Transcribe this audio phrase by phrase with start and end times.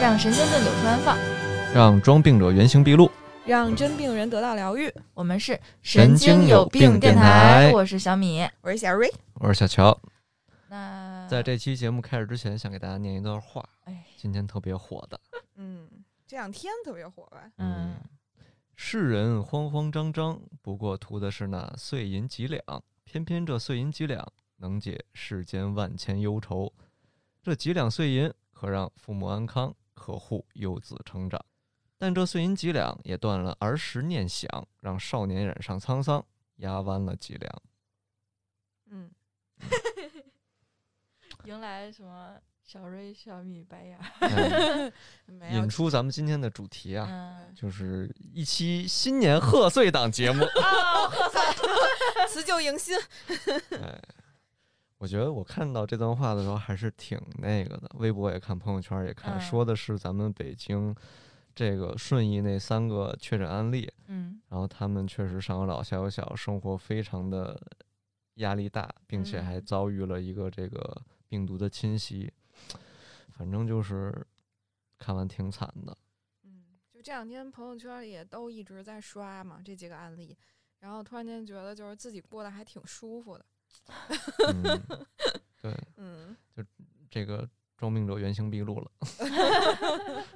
[0.00, 1.16] 让神仙顿酒突然放，
[1.74, 3.10] 让装病者原形毕露。
[3.46, 4.92] 让真病人得到疗愈。
[5.14, 8.46] 我们是神经有病电电台我是小米。
[8.60, 9.98] 我是小瑞，我是小乔，
[10.68, 15.20] 那在这期节目开始之前，想给大家念一段话，哎，今天特别火的。
[15.56, 15.86] 嗯，
[16.26, 17.50] 这两天特别火吧？
[17.58, 17.94] 嗯，
[18.82, 24.26] 世人慌慌张张，不过图的是那碎银几两，偏偏这碎银几两
[24.56, 26.72] 能解世间万千忧愁。
[27.42, 31.38] 这几两碎银可让父母安康，可护幼子成长。
[31.98, 34.48] 但这碎银几两也断了儿时念想，
[34.80, 36.24] 让少年染上沧桑，
[36.56, 37.62] 压弯了脊梁。
[38.86, 39.10] 嗯，
[41.44, 42.40] 迎来什么
[42.72, 43.98] 小瑞、小米、白牙？
[44.20, 44.92] 哎
[45.26, 51.40] 没有引出咱们今天的主题啊，嗯，就是一期新年贺岁档节目啊，贺岁。
[52.30, 52.96] 辞旧迎新。
[53.72, 54.00] 哎，
[54.98, 60.94] 我觉得我看到这段话的时候还是挺那个的，微博也看，朋友圈也看，嗯说的是咱们北京
[61.56, 67.60] 这个顺义那三个确诊案例，嗯然后他们确实上有老下有小，生活非常的
[68.34, 72.32] 压力大，并且还嗯遭遇了一个这个病毒的侵袭，
[73.40, 74.14] 反正就是
[74.98, 75.96] 看完挺惨的。
[76.42, 80.36] 嗯，就这两天朋友圈里也都一直在刷嘛这几个案例，
[80.80, 83.46] 然后突然间觉得就是自己过得还挺舒服的。
[84.52, 84.62] 嗯，
[85.58, 86.62] 对， 嗯就
[87.10, 88.90] 这个装病者原形毕露了。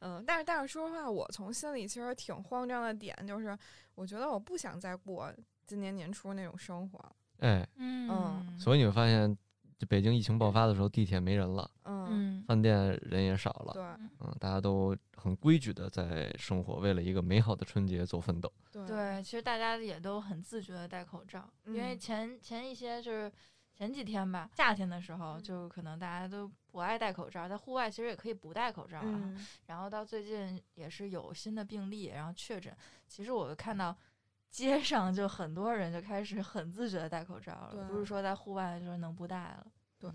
[0.00, 3.56] 嗯，但是但是说实话，我从心里其实挺慌张的点就是，
[3.94, 5.32] 我觉得我不想再过
[5.68, 7.14] 今年年初那种生活了。
[7.38, 9.38] 哎，嗯所以你会发现，
[9.78, 11.70] 这北京疫情爆发的时候，地铁没人了，
[12.46, 13.72] 饭店人也少了。
[13.72, 13.82] 对
[14.20, 18.52] 嗯，大家都很规矩的在生活，为了一个美好的春节做奋斗。
[18.70, 23.30] 对对，其实大家也都很自觉的戴口罩，因为嗯前前一些就是
[23.72, 29.04] 前几天吧，夏天的时候，嗯就可能大家都不爱戴口罩，在户外其实也可以不戴口罩啊。
[29.04, 32.74] 嗯然后到最近也是有新的病例，然后确诊。
[33.06, 33.96] 其实我看到
[34.50, 39.66] 街上就很多人就开始很自觉的戴口罩了，不是说在户外就是能不戴了。
[39.98, 40.10] 对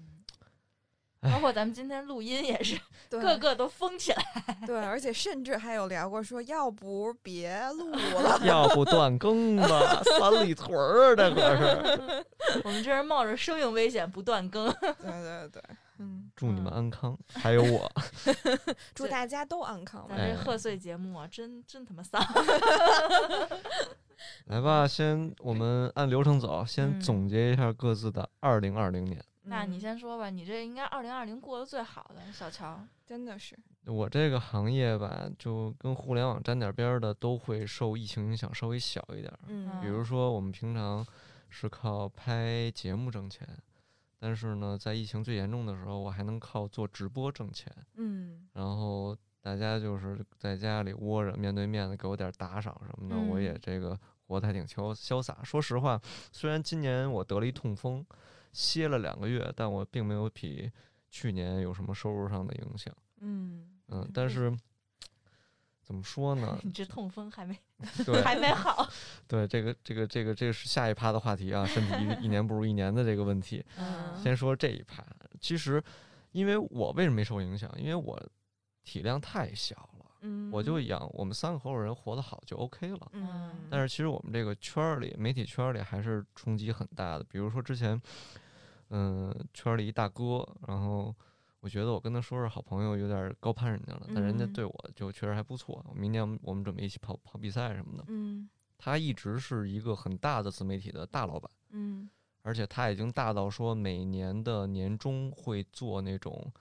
[1.31, 4.23] 包括咱们今天录音也是， 对个个都疯起来。
[4.65, 8.39] 对，而且甚至还有聊过说，要不别录了。
[8.45, 12.25] 要不断更吧，三里屯儿这可是。
[12.63, 14.71] 我们这是冒着生命危险不断更。
[14.79, 15.61] 对对对，
[15.97, 17.91] 嗯，祝你们安康，还有我。
[18.95, 22.25] 祝大家都安康咱这贺岁节目啊，真真他妈丧。
[24.45, 29.21] 来吧，先我们按流程走，先嗯总结一下各自的二零二零年。
[29.43, 32.79] 那你嗯先说吧，你这应该二零二零过得最好的，小乔。
[33.05, 33.57] 真的是，
[33.87, 39.39] 我这个行业吧，就跟互联网沾点边儿的，都会受疫情影响稍微小一点儿。
[39.47, 41.03] 嗯比如说，我们平常
[41.49, 43.47] 是靠拍节目挣钱，
[44.19, 47.73] 但是呢，在疫情最严重的时候，我还能靠做直播挣钱。
[47.95, 55.39] 嗯然后大家就是在家里窝着，面对面的给我点儿打赏什么的，我也嗯这个活得还挺潇潇洒。
[55.43, 55.99] 说实话，
[56.31, 58.05] 虽然今年我得了一痛风，
[58.51, 60.71] 歇了两个月，但我并没有比
[61.09, 62.93] 去年有什么收入上的影响。
[63.21, 64.55] 嗯嗯，但是
[65.81, 66.59] 怎么说呢？
[66.63, 67.57] 你这痛风还没
[68.05, 68.87] 对 还没好。
[69.27, 73.65] 对，这个这个这个这个是下一趴的话题啊，身体一一年不如一年的这个问题。
[73.77, 75.03] 嗯先说这一趴，
[75.39, 75.83] 其实
[76.31, 77.71] 因为我为什么没受影响？
[77.77, 78.21] 因为我
[78.83, 79.88] 体量太小了，
[80.21, 83.09] 嗯，我就养我们三个合伙人活得好就 OK 了。
[83.13, 87.23] 嗯，但是其实我们这个圈儿里，媒体圈儿里还是冲击很大的。
[87.25, 87.99] 比如说之前，
[88.89, 91.15] 嗯、圈儿里一大哥，然后
[91.59, 95.85] 我觉得我跟他说是好朋友，有点儿高攀人家了，但人家嗯对我就确实还不错。
[95.95, 98.03] 明年我们我们准备一起跑跑比赛什么的。
[98.07, 101.51] 嗯他一直是一个很大的自媒体的大老板。
[101.71, 102.09] 嗯
[102.41, 106.51] 而且他已经大到说每年的年终会做那种，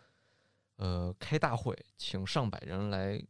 [0.77, 3.23] 呃，开大会，请上百人来，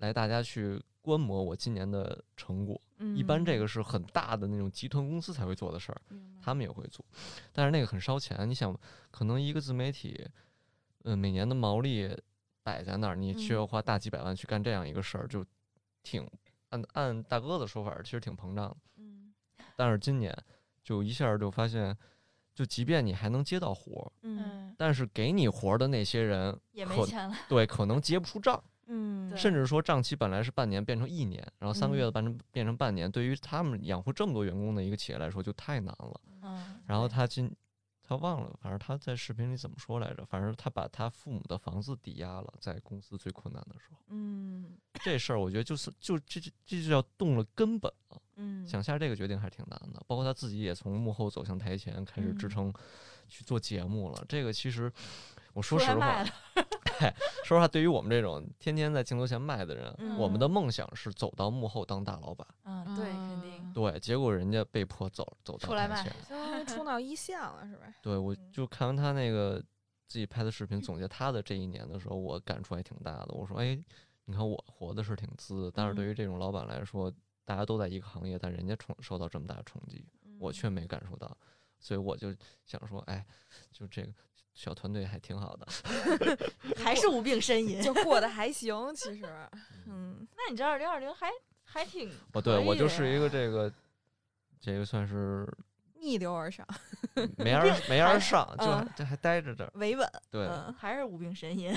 [0.00, 2.78] 来大家去观摩我今年的成果。
[2.98, 6.00] 嗯，一般这个是很大的那种集团公司才会做的事儿，
[6.42, 7.02] 他们也会做，
[7.50, 8.46] 但是那个很烧钱。
[8.46, 8.78] 你想，
[9.10, 10.28] 可能一个自媒体，
[11.04, 12.14] 呃，每年的毛利
[12.62, 15.42] 摆在那儿，你却嗯要花大几百万去干这样一个事儿，就
[16.02, 16.28] 挺
[16.68, 18.76] 按按大哥的说法，其实挺膨胀的。
[18.96, 19.32] 嗯
[19.76, 20.36] 但是今年
[20.84, 21.96] 就一下就发现，
[22.54, 27.34] 就即便你还能接到活儿，嗯嗯，但是给你活儿的那些人，也没钱了。
[27.48, 36.20] 对，可能结不出账，嗯，甚至说账期本来是半年变成一年，然后三个月嗯的变成变成半年，对于他们养活这么多员工的一个企业来说就太难了。
[36.42, 37.54] 嗯，然后他今
[38.02, 40.24] 他忘了，反正他在视频里怎么说来着？
[40.24, 48.20] 反正他把他父母的房子抵押了，在公司最困难的时候，嗯这事儿我觉得就是就这这这就叫动了根本了。
[48.36, 50.02] 嗯，想下这个决定还是挺难的。
[50.08, 52.74] 包括他自己也从幕后走向台前，开始支嗯撑
[53.28, 54.24] 去做节目了。
[54.28, 54.90] 这个其实
[55.52, 56.24] 我说实话，
[57.44, 62.46] 说实话，对于我们这种天天在镜头前卖的人，嗯我们的梦想是走到幕后当大老板。
[62.64, 66.02] 嗯，对，肯定对，结果人家被迫走走到出来卖。
[66.28, 67.84] 相当于冲到一线了，是吧？
[68.02, 69.62] 对，我嗯就看完他那个
[70.06, 73.28] 自己拍的视频， 总结他的这一年的时候，我感触还挺大的。
[73.34, 73.78] 我说，哎，
[74.24, 77.12] 你看我活的是挺滋，但是对嗯于这种老板来说，
[77.44, 80.04] 大家都在一个行业，但人家冲受到这么大的冲击，
[80.38, 81.36] 我却没感受到，
[81.78, 83.24] 所以我就想说，哎，
[83.72, 84.12] 就这个
[84.60, 85.66] 小团队还挺好的。
[86.76, 87.80] 还是无病呻吟。
[87.80, 89.24] 就过得还行，其实，
[89.86, 91.30] 嗯，那你这二零二零还
[91.64, 93.72] 还挺哦，对我就是一个这个，
[94.60, 95.48] 这个算是
[95.98, 96.66] 逆流而上，
[97.38, 99.72] 没而 没而上，就还嗯这还待着这儿。
[99.76, 101.74] 维稳，对，嗯，还是无病呻吟。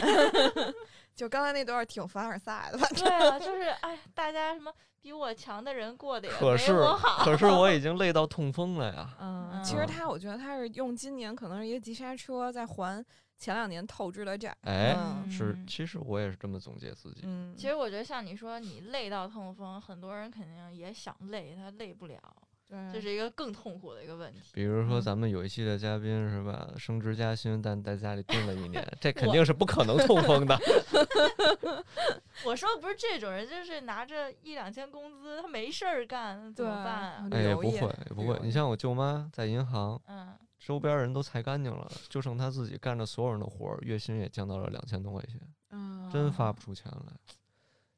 [1.15, 4.71] 就刚才那段儿挺凡尔赛的，反正对啊，就 是哎，大家什么
[5.01, 7.23] 比我强的人过得也没可是我好。
[7.23, 9.09] 可是我 已经累到痛风了呀。
[9.19, 13.03] 嗯，其实嗯他，我觉得他是用今年可能是一个急刹车，在还
[13.37, 14.55] 前两年透支的债。
[14.61, 17.21] 哎，嗯是，嗯其实我也是这么总结自己。
[17.23, 22.42] 嗯，其实我觉得像你说你累到痛风，很多人肯定也想累，他累不了，对，
[22.91, 24.41] 这是一个更痛苦的一个问题。
[24.53, 30.57] 比如说嗯咱们有一期的嘉宾是吧，升职加薪，但在家里蹲了一年， 这肯定是不可能痛风的。
[32.45, 37.27] 我说不是这种人，就是拿着一两千工资，他没事儿干，怎么办啊？
[37.31, 38.37] 哎，也不会，也不会。
[38.43, 45.39] 你像我舅妈在银行，嗯，周边人都裁干净了，就剩她自己干着所有人的活儿，月薪也降到了两千多块钱，
[45.71, 47.13] 嗯，真发不出钱来。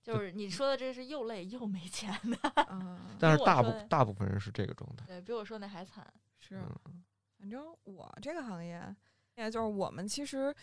[0.06, 2.38] 就是你说的这是又累又没钱的，
[2.70, 5.04] 嗯，但是大部大部分人是这个状态。
[5.08, 6.06] 对比我说那还惨。
[6.38, 7.04] 是，嗯，
[7.40, 8.96] 反正我这个行业，
[9.36, 10.56] 也就是我们其实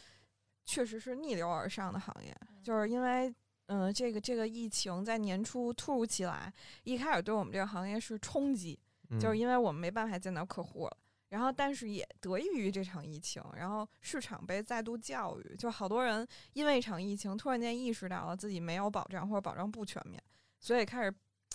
[0.64, 3.34] 确实是逆流而上的行业，就是因为。
[3.66, 6.52] 嗯，这个这个疫情在年初突如其来，
[6.82, 8.78] 一开始对我们这个行业是冲击，
[9.18, 10.96] 就是嗯因为我们没办法见到客户了。
[11.32, 20.22] 然后，但是也得益于这场疫情，然后市场被再度教育，就好多人因为一场疫情，突然间意识到了自己没有保障或者保障不全面，
[20.60, 21.14] 所以开始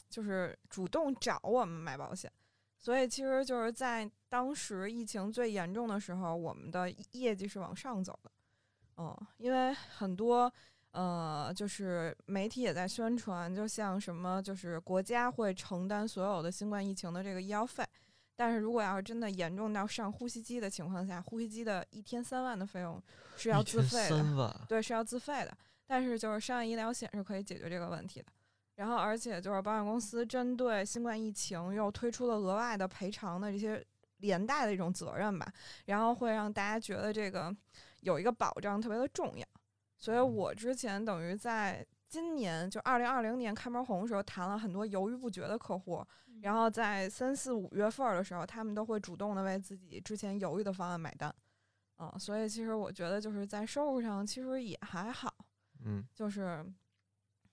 [0.10, 2.32] 就是主动找我们买保险。
[2.76, 8.32] 所以其实就是在当时疫情最严重的时候，我们的业绩是往上走的。
[8.98, 10.52] 嗯，因为很多
[10.90, 17.87] 呃，就是媒体也在宣传，就像什么，就是国家会承担所有的新冠疫情的这个医药费。
[18.38, 23.02] 但是如果要是真的严重到上呼吸机的情况下，呼吸机的一天三万的费用
[23.36, 25.58] 是要自费的，对，是要自费的。
[25.88, 28.28] 但是就是商业医疗险是可以解决这个问题的。
[28.76, 33.84] 然后，而且就是保险公司针对新冠疫情又推出了额外的赔偿的这些
[34.18, 35.52] 连带的一种责任吧，
[35.86, 37.52] 然后会让大家觉得这个
[38.02, 39.44] 有一个保障特别的重要。
[39.98, 46.06] 所以我之前等于在今年就二零二零年开门红的时候谈了很多犹豫不决的客户，
[46.42, 51.34] 然后在三四五月份儿的时候，他们都会主动的为自己之前犹豫的方案买单。
[52.00, 55.34] 嗯，所以其实我觉得就是在收入上其实也还好，
[55.84, 56.64] 嗯就是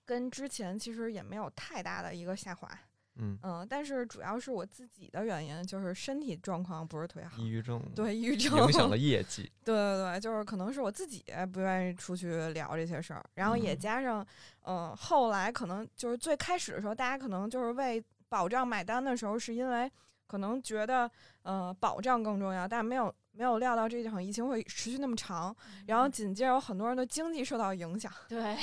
[0.05, 2.69] 跟之前其实也没有太大的一个下滑。
[3.17, 7.47] 嗯，嗯，但是主要是我自己的原因，就是身体状况不是特别好抑。
[7.47, 9.49] 郁症对，抑郁症影响了 业绩。
[9.63, 11.23] 对对对，就是可能是我自己
[11.53, 14.27] 不愿意出去聊这些事儿，然后也嗯加上，
[14.63, 19.91] 嗯、后来可能就是最开始的时候，大家可能就是为保障买单的时候，是因为
[20.27, 21.09] 可能觉得，
[21.43, 25.55] 呃，保障更重要，但没有没有料到这场疫情会持续那么长，
[25.87, 28.57] 然后紧接着有很多人的经济受到影响，对，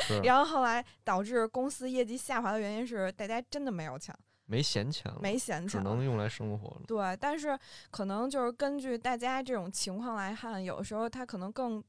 [0.00, 4.14] 是 然后后来导致公司业绩下滑的原因是大家真的没有钱，
[4.46, 6.82] 没闲钱了，没闲钱，只能用来生活了。
[6.86, 7.58] 对，但是
[7.90, 11.82] 可能就是根据大家这种情况来看，有时候他可能更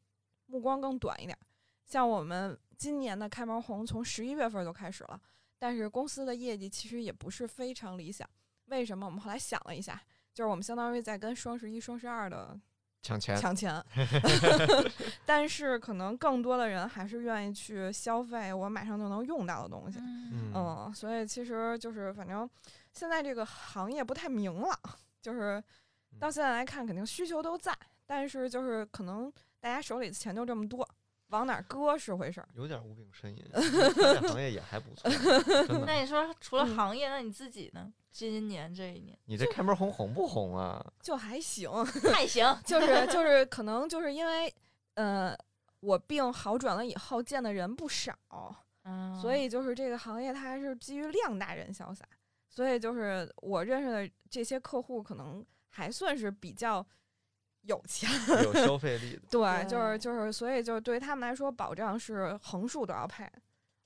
[0.45, 1.43] 目光更短一点儿。
[1.85, 5.19] 像我们今年的开门红从十一月份就开始了，
[5.57, 8.27] 但是公司的业绩其实也不是非常理想。
[8.65, 9.05] 为什么？
[9.05, 10.01] 我们后来想了一下，
[10.33, 12.59] 就是我们相当于在跟双十一、双十二的
[13.03, 13.83] 抢钱，抢钱，
[15.25, 19.99] 但是可能更多的人还是愿意去消费我马上就能用到的东西。
[19.99, 22.49] 嗯嗯，所以其实就是反正
[22.91, 24.79] 现在这个行业不太明朗，
[25.21, 25.63] 就是
[26.19, 27.71] 到现在来看，肯定需求都在，
[28.07, 30.87] 但是就是可能大家手里的钱就这么多，
[31.29, 32.47] 往哪儿搁是回事儿。
[32.53, 33.43] 有点无病呻吟。
[33.93, 35.09] 这行业也还不错，
[35.85, 37.91] 那你说除了嗯行业，那你自己呢？
[38.11, 40.81] 今年这一年你这开门红红不红啊？
[41.01, 41.69] 就还行，
[42.13, 44.53] 还行，就是就是可能就是因为
[44.93, 45.37] 呃
[45.81, 48.17] 我病好转了以后见的人不少，
[48.83, 52.05] 嗯，所以就是这个行业它还是基于量大人潇洒，
[52.47, 56.85] 所以就是我认识的这些客户可能还算是比较
[57.65, 58.09] 有钱。
[58.43, 59.21] 有消费力的。
[59.29, 63.29] 对，就是就是，所以就是对于他们来说，保障是横竖都要配，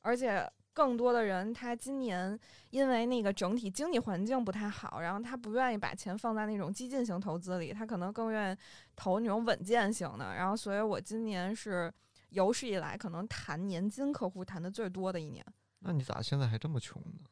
[0.02, 8.58] 而且更多的人他今年因为那个整体经济环境不太好，然后他不愿意把钱放在那种激进型投资里，他可能更愿意
[8.96, 10.36] 投那种稳健型的。
[10.36, 11.92] 然后，所以我今年是
[12.30, 15.46] 有史以来可能谈年金客户谈的最多的一年。
[15.80, 17.28] 那你咋现在还这么穷呢？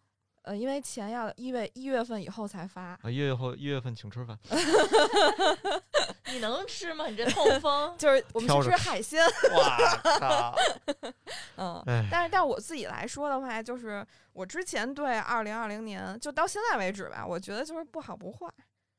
[0.47, 4.37] 呃，因为钱要一月一月份以后才发，啊，一月后一月份请吃饭，
[6.31, 7.07] 你能吃吗？
[7.07, 9.21] 你这痛风 就是我们去吃海鲜。
[9.53, 9.77] 哇
[10.19, 10.55] 靠！
[11.57, 18.47] 嗯，哎，但是，但我自己来说的话，就是我之前对二零二零年就到现在为止吧，我觉得就是不好不坏。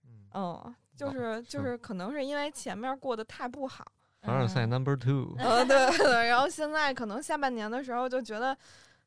[0.05, 3.85] 嗯，嗯，就哦是就是可能是因为前面过得太不好，
[4.21, 8.55] 凡尔赛嗯 Number Two，呃，对对对，然后现在可能下半年的时候就觉得，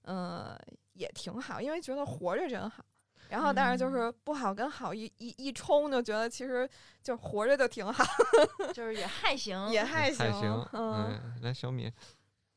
[0.06, 0.58] 嗯、
[1.01, 2.86] 也挺好，因为觉得活着真好。
[3.29, 6.70] 然后，但是就是不好跟好一一一冲，就觉得其实
[7.01, 8.03] 就活着就挺好，
[8.74, 10.31] 就是也还行，也还还行。
[10.34, 10.70] 行。
[10.74, 11.91] 嗯嗯，来小米，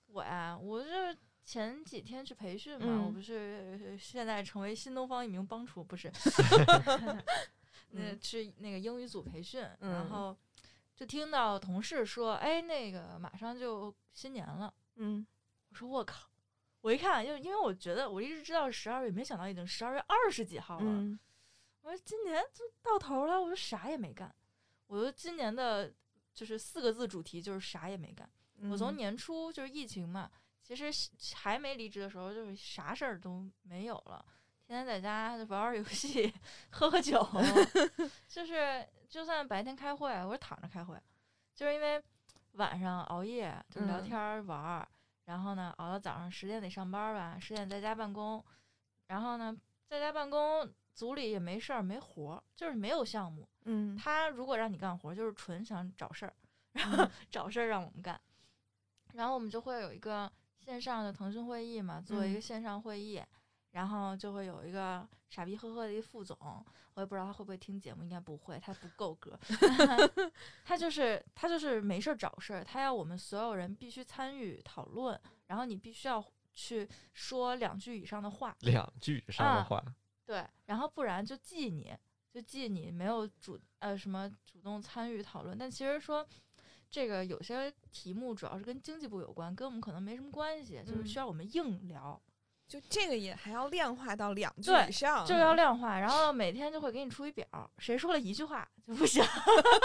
[0.09, 6.11] 我呀，我这前几天去培训嘛，嗯我不是呃现在成为新东方一名帮厨，不是？
[7.91, 10.37] 那嗯去那个英语组培训，嗯然后
[10.97, 14.73] 就听到同事说，哎，那个马上就新年了。
[14.97, 15.25] 嗯
[15.71, 16.29] 我说我靠！
[16.85, 20.85] 我一看，就因为我觉得我一直知道十二月，没想到已经十二月二十几号了。
[20.85, 21.19] 嗯
[21.81, 24.35] 我说今年就到头了，我就啥也没干。
[24.87, 25.91] 我说今年的
[26.35, 28.31] 就是四个字主题就是啥也没干。
[28.71, 30.31] 我从嗯年初就是疫情嘛，
[30.63, 30.91] 其实
[31.35, 34.23] 还没离职的时候，就是啥事儿都没有了，
[34.67, 36.33] 天天在家就玩玩游戏、
[36.71, 37.27] 喝喝酒，
[38.29, 41.01] 就是就算白天开会，我是躺着开会，
[41.55, 42.03] 就是因为
[42.53, 44.89] 晚上熬夜就是聊嗯天玩儿，
[45.25, 48.45] 然后呢熬到早上十点得上班吧，十点在家办公，
[49.09, 49.57] 然后呢
[49.89, 50.73] 在家办公。
[50.95, 53.49] 组里也没事儿没活儿，就是没有项目。
[53.65, 56.33] 嗯他如果让你干活，就是纯想找事儿，
[56.75, 58.21] 然后 找事儿让我们干，
[59.15, 63.21] 然后我们就会有一个线上的腾讯会议嘛，做一个嗯线上会议，
[63.75, 66.37] 然后就会有一个傻逼呵呵的一副总，
[66.95, 69.37] 我也不知道他会不会听节目，应该不会，他不够格，
[70.65, 79.85] 他就是他就是没事儿找事儿，他要我们所有人必须参与讨论，然后你必须要去说两句以上的话，两句以上的啊话，
[80.25, 81.93] 对，然后不然就记你，
[82.31, 85.59] 就记你没有主呃什么主动参与讨论。
[85.59, 86.25] 但其实说
[86.89, 91.07] 这个有些题目主要是跟经济部有关，跟我们可能没什么关系，就是嗯。
[91.07, 92.21] 需要我们硬聊，
[92.67, 95.99] 就这个也还要量化到两句以上，就要量化。
[95.99, 97.47] 然后每天就会给你出一表，
[97.79, 99.23] 谁说了一句话就不行。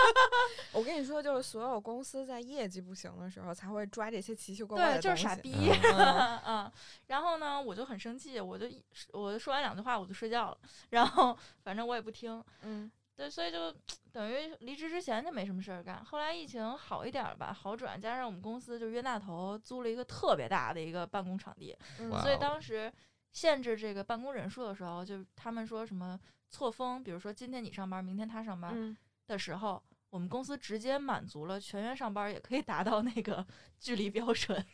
[0.74, 5.72] 我跟你说，就是所有公司在业绩不行的时候，才会抓这些奇奇怪怪对，的就是傻东西逼。
[5.94, 6.72] 嗯 嗯，
[7.08, 10.58] 然后呢，我就很生气，我就一我说完两句话我就睡觉了，
[10.90, 12.44] 然后反正我也不听。
[12.62, 13.70] 嗯对，所以就
[14.14, 16.02] 等于离职之前就没什么事儿干。
[16.06, 22.90] 后来疫情好一点儿吧，好转，加上我们公司就冤大头租了一个特别大的一个办公场地，嗯所以当时
[23.34, 26.18] 限制这个办公人数的时候，就他们说什么
[26.50, 28.96] 错峰，比如说今天你上班，明天他上班嗯
[29.28, 33.46] 的时候，我们公司直接满足了全员上班也可以达到那个
[33.82, 34.66] 距离标准，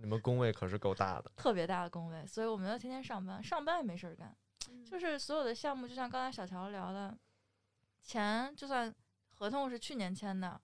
[0.00, 1.30] 你们工位可是够大的。
[1.36, 4.36] 特别大的工位，所以我们要天天上班，上班也没事儿干。
[4.84, 7.16] 就是所有的项目，就像刚才小乔聊的，
[8.08, 8.92] 钱就算
[9.28, 10.58] 合同是去年签的，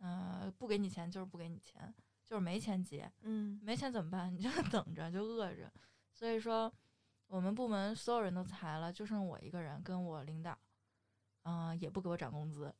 [0.00, 1.94] 呃，不给你钱就是不给你钱，
[2.26, 4.30] 就是没钱结，嗯没钱怎么办？
[4.36, 5.72] 你就等着，就饿着。
[6.12, 6.70] 所以说，
[7.26, 10.58] 我们部门所有人都裁了，就剩我一个人跟我领导，
[11.44, 12.74] 嗯、也不给我涨工资，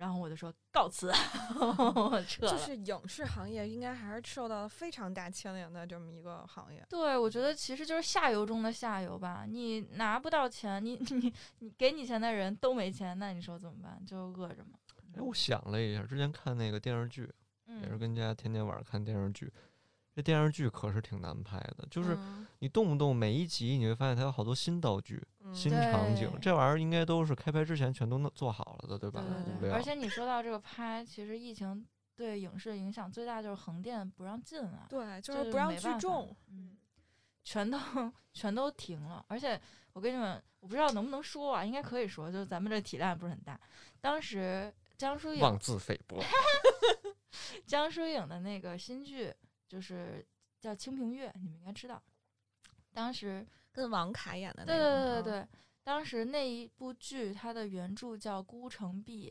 [0.00, 1.12] 然后我就说告辞，
[1.60, 2.52] 我撤了。
[2.52, 6.82] 就是影视行业应该还是受到非常大牵连的这么一个行业。
[6.88, 9.44] 对，我觉得其实就是下游中的下游吧。
[9.46, 14.02] 你拿不到钱，你你你给你钱的人都没钱，那你说怎么办？
[14.06, 14.78] 就饿着嘛。
[15.14, 17.30] 哎，我想了一下，之前看那个电视剧，
[17.66, 19.52] 也是嗯，跟家天天晚上看电视剧。
[20.20, 29.24] 这电视剧可是挺难拍的，就是嗯你动不动每一集你会发现它有好多新道具、嗯新场景，这玩意儿应该都是开拍之前全都弄做好了的，对吧？
[29.26, 29.70] 对对对。
[29.70, 31.84] 而且你说到这个拍，其实疫情
[32.14, 36.36] 对影视影响最大就是横店不让进啊，对，就是不让聚众。
[36.48, 36.76] 嗯，
[37.42, 37.78] 全都
[38.34, 39.24] 全都停了。
[39.28, 39.58] 而且
[39.94, 43.58] 我跟你们，我不知道能不能说啊，应该可以说，就是咱们这体量也不是很大。
[44.00, 46.22] 当时江疏影妄自菲薄。
[47.66, 49.32] 江疏影的那个新剧
[49.70, 50.26] 就是
[50.58, 52.02] 叫《清平乐》，你们应该知道。
[52.92, 55.48] 当时，跟王凯演的那对对对对对，
[55.84, 59.30] 当时那一部剧它的原著叫《孤城闭》，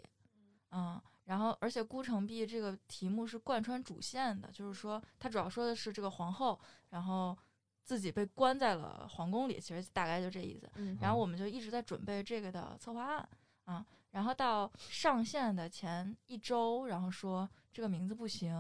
[0.72, 6.58] 嗯，然后而且《孤城闭》这个题目是贯穿主线的，就是说它主要说的是这个皇后，
[6.92, 7.38] 然后
[7.84, 10.72] 自己被关在了皇宫里，其实大概就这意思。
[10.76, 13.30] 嗯，然后我们就一直在准备这个的策划案
[13.66, 18.56] 啊，然后到上线的前一周，然后说这个名字不行，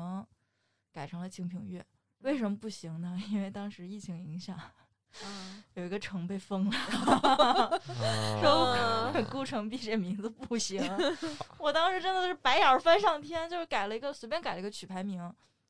[0.92, 1.80] 改成了《清平乐》，
[2.20, 3.20] 为什么不行呢？
[3.30, 4.60] 因为当时疫情影响，
[5.24, 7.80] 嗯，有一个城被封了，啊
[9.14, 10.82] 说孤城闭这名字不行。
[11.58, 15.22] 我当时真的是白眼儿翻上天，就是改了一个随便改了一个曲牌名，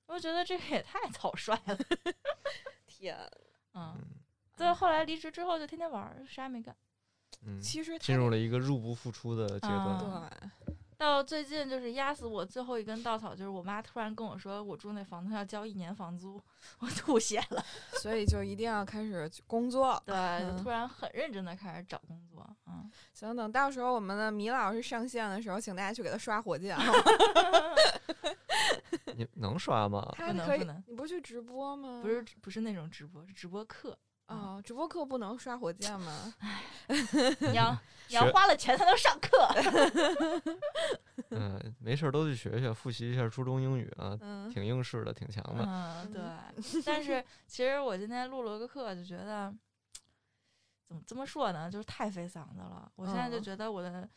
[0.07, 1.77] 我就觉得这个也太草率了。
[2.87, 3.17] 天，
[3.73, 4.07] 嗯，嗯
[4.57, 6.75] 对，后来离职之后就天天玩，啥也没干。
[7.45, 9.77] 嗯，其实进入了一个入不敷出的阶段。
[9.77, 10.29] 啊
[10.65, 16.41] 对，到最近就是压死我最后一根稻草，就是我妈突然跟我说，我住那房子要交一年房租，
[16.79, 17.65] 我吐血了。
[18.01, 20.01] 所以就一定要开始工作。
[20.05, 22.45] 对，嗯就突然很认真的开始找工作。
[22.67, 26.77] 嗯，行，等到时候我们的米老师上线的时候，请大家去给他刷火箭。
[29.15, 30.05] 你能刷吗？
[30.17, 32.01] 他可以不能不能，你不是去直播吗？
[32.03, 33.97] 不是不是那种直播，是直播课。
[34.29, 36.33] 哦，直播课不能刷火箭吗？
[37.39, 37.75] 你要
[38.09, 39.37] 你要花了钱才能上课。
[41.31, 45.63] 嗯，没事儿都去学学，复习一下初中英语啊，嗯，挺应试的，挺强的。
[45.67, 46.21] 嗯，对。
[46.85, 49.53] 但是其实我今天录了个课，就觉得
[50.87, 52.91] 怎么这么说呢，就是太费嗓子了。
[52.95, 54.07] 我现在就嗯觉得我的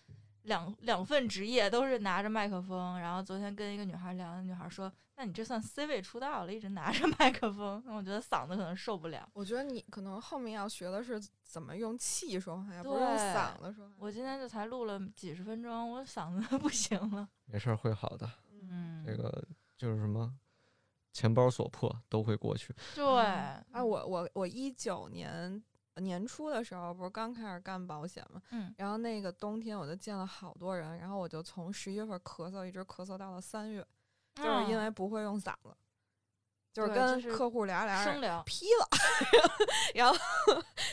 [0.43, 2.99] 两两份职业都是拿着麦克风。
[2.99, 4.91] 然后昨天跟一个女孩聊，那女孩说
[5.23, 9.25] ：“那你这算 C 位出道了，一直拿着麦克风。”那我觉得嗓子可能受不了。
[9.33, 13.95] 我觉得你可能后面要学的是怎么用气说话，不是用嗓子说话。
[13.99, 17.29] 我今天就才录了几十分钟，我嗓子不行了。
[17.45, 18.29] 没事儿会好的，
[18.69, 19.47] 嗯，这个
[19.79, 20.35] 就是什么，
[21.13, 22.75] 钱包所迫都会过去。
[22.97, 25.63] 对，啊，我我我一九年
[25.99, 33.87] 年初的时候不是刚开始干保险嘛，嗯，然后那个冬天我就见了好多人，然后我就从十一月份咳嗽一直咳嗽到了三月，
[34.35, 35.75] 就是因为不会用嗓子，
[36.73, 38.43] 就是对就是跟客户聊聊生聊。
[38.45, 38.89] 劈了，
[39.95, 40.17] 然后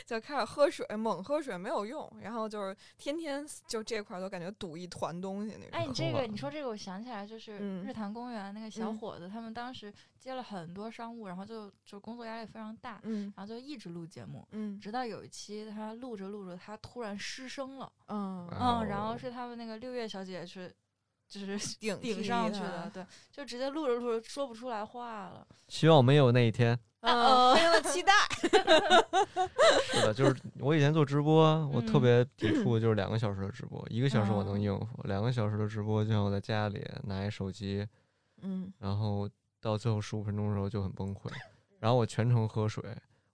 [0.04, 5.70] 就开始喝水，猛喝水没有用，然后就是天天就这块儿都感觉堵一团东西那种。
[5.72, 18.46] 哎，你这个你说这个，我想起来，就是嗯日坛公园那个小嗯伙子，他们当时接了很多商务，然后就就工作压力非常大，嗯然后就一直录节目，嗯直到有一期他录着录着，他突然失声了，嗯
[18.86, 20.74] 然后是他们那个六月小姐是
[21.30, 25.46] 就是顶顶上去的，对，就直接录着录着说不出来话了。
[25.68, 26.78] 希望我们也有那一天。
[27.02, 28.12] 嗯，非常的期待。
[29.90, 37.86] 是的，就是我以前做直播，我特嗯别抵触就是两个小时的直播，一个小时我能哦应付，两个小时的直播就像我在家里拿一手机，
[38.42, 39.26] 嗯然后
[39.62, 41.30] 到最后十五分钟的时候就很崩溃，
[41.78, 42.84] 然后我全程喝水，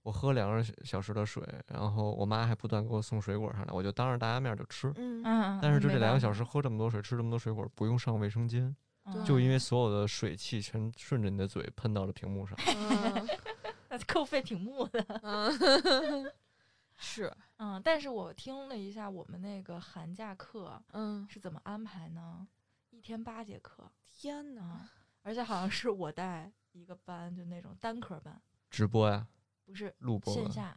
[0.07, 4.93] 我喝两个小时的水，然后我妈还不断给我送水果上来，我就当着大家面就吃。
[4.95, 8.73] 嗯嗯，但是就这两个小时，喝这么多水，吃这么多水果，不用上卫生间，
[9.05, 12.57] 嗯就因为所有的水汽全顺着你的嘴喷到了屏幕上。
[12.77, 13.29] 嗯
[13.91, 15.05] 那扣费屏幕的。
[15.25, 16.31] 嗯，
[16.97, 22.47] 是嗯，但是我听了一下我们那个寒假课嗯，是怎么安排呢？
[22.91, 24.63] 一天八节课，天哪！
[24.63, 24.93] 啊，
[25.23, 28.41] 而且好像是我带一个班，就那种单科班，
[28.71, 29.27] 直播呀，
[29.67, 30.75] 不是录播线下。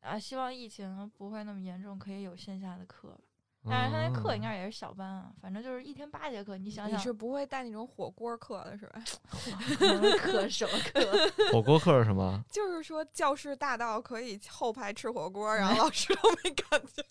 [0.00, 3.18] 啊，希望疫情不会那么严重，可以有线下的课吧。
[3.64, 6.58] 但是他那课应哦该也是小班啊，反正就是一天八节课。
[6.58, 9.00] 你想想你，是不会带那种火锅课的是吧？
[10.18, 11.00] 课什么课？
[11.54, 12.42] 火锅课是什么？
[12.50, 17.04] 就是说教室大到可以后排吃火锅，然后老师都没感觉。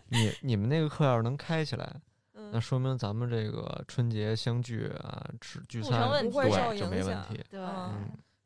[0.08, 2.00] 你你们那个课要是能开起来，
[2.32, 7.44] 那嗯，说明咱们这个春节相聚啊，吃聚餐不会受对就没问影响题。
[7.50, 7.60] 对，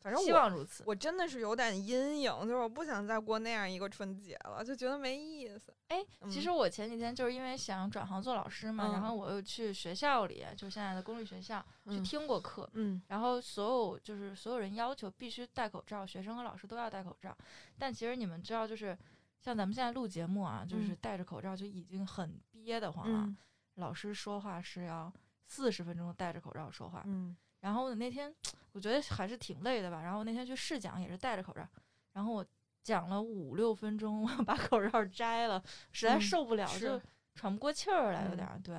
[0.03, 0.83] 反正我望如此。
[0.87, 5.73] 我真的是有点阴影，就是我不想再过那样一个春节了，就觉得没意思。
[5.89, 17.37] 哎，其实嗯我前几天就是因为想转行做老师嘛，然嗯后我又去学校里，就现在的公立学校去嗯听过课，嗯然后所有就是所有人要求必须戴口罩，学生和老师都要戴口罩。
[17.79, 18.97] 但其实你们知道，就是
[19.41, 23.21] 像咱们现在录节目啊，就是嗯戴着口罩就已经很憋得慌了。
[23.21, 23.37] 嗯
[23.77, 25.11] 老师说话是要
[25.47, 27.03] 四十分钟戴着口罩说话。
[27.07, 28.33] 嗯然后我那天
[28.73, 31.67] 我觉得还是挺累的吧，然后我那天去试讲也是戴着口罩，
[32.13, 32.45] 然后我
[32.83, 37.01] 讲了五六分钟，我把口罩摘了，实在嗯受不了，是就
[37.35, 38.77] 喘不过气儿来，有嗯点儿、对。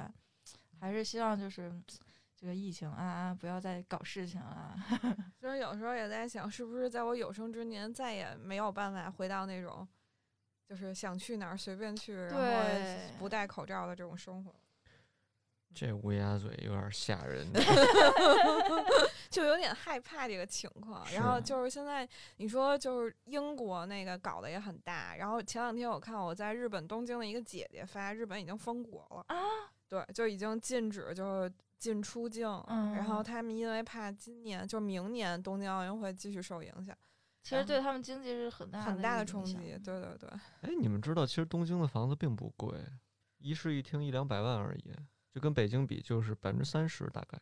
[0.80, 1.74] 还是希望就是
[2.36, 4.76] 这个疫情啊啊，不要再搞事情了。
[5.40, 9.88] 虽然有时候也在想，是不是在我有生之年再也没有办法回到那种，
[10.68, 14.54] 就是想去哪儿随便去，然后不戴口罩的这种生活，
[15.74, 17.48] 这乌鸦嘴有点吓人。
[19.30, 21.04] 就有点害怕这个情况。
[21.14, 22.08] 然后就是现在
[22.38, 29.36] 你说就是英国那个搞得也很大，然后前两天我看我在日本东京的一个姐姐发，日本已经封国了啊，
[29.90, 36.96] 对，就已经禁止就是进出境，然后嗯他们因为怕今年就明年东京奥运会继续受影响，
[37.42, 39.56] 其实对他们经济是很大很大的的冲击。
[39.84, 40.30] 对对对，
[40.62, 42.78] 哎，你们知道，其实东京的房子并不贵，
[43.40, 44.94] 一室一厅一两百万而已，
[45.34, 47.40] 就跟北京比就是百分之三十大概。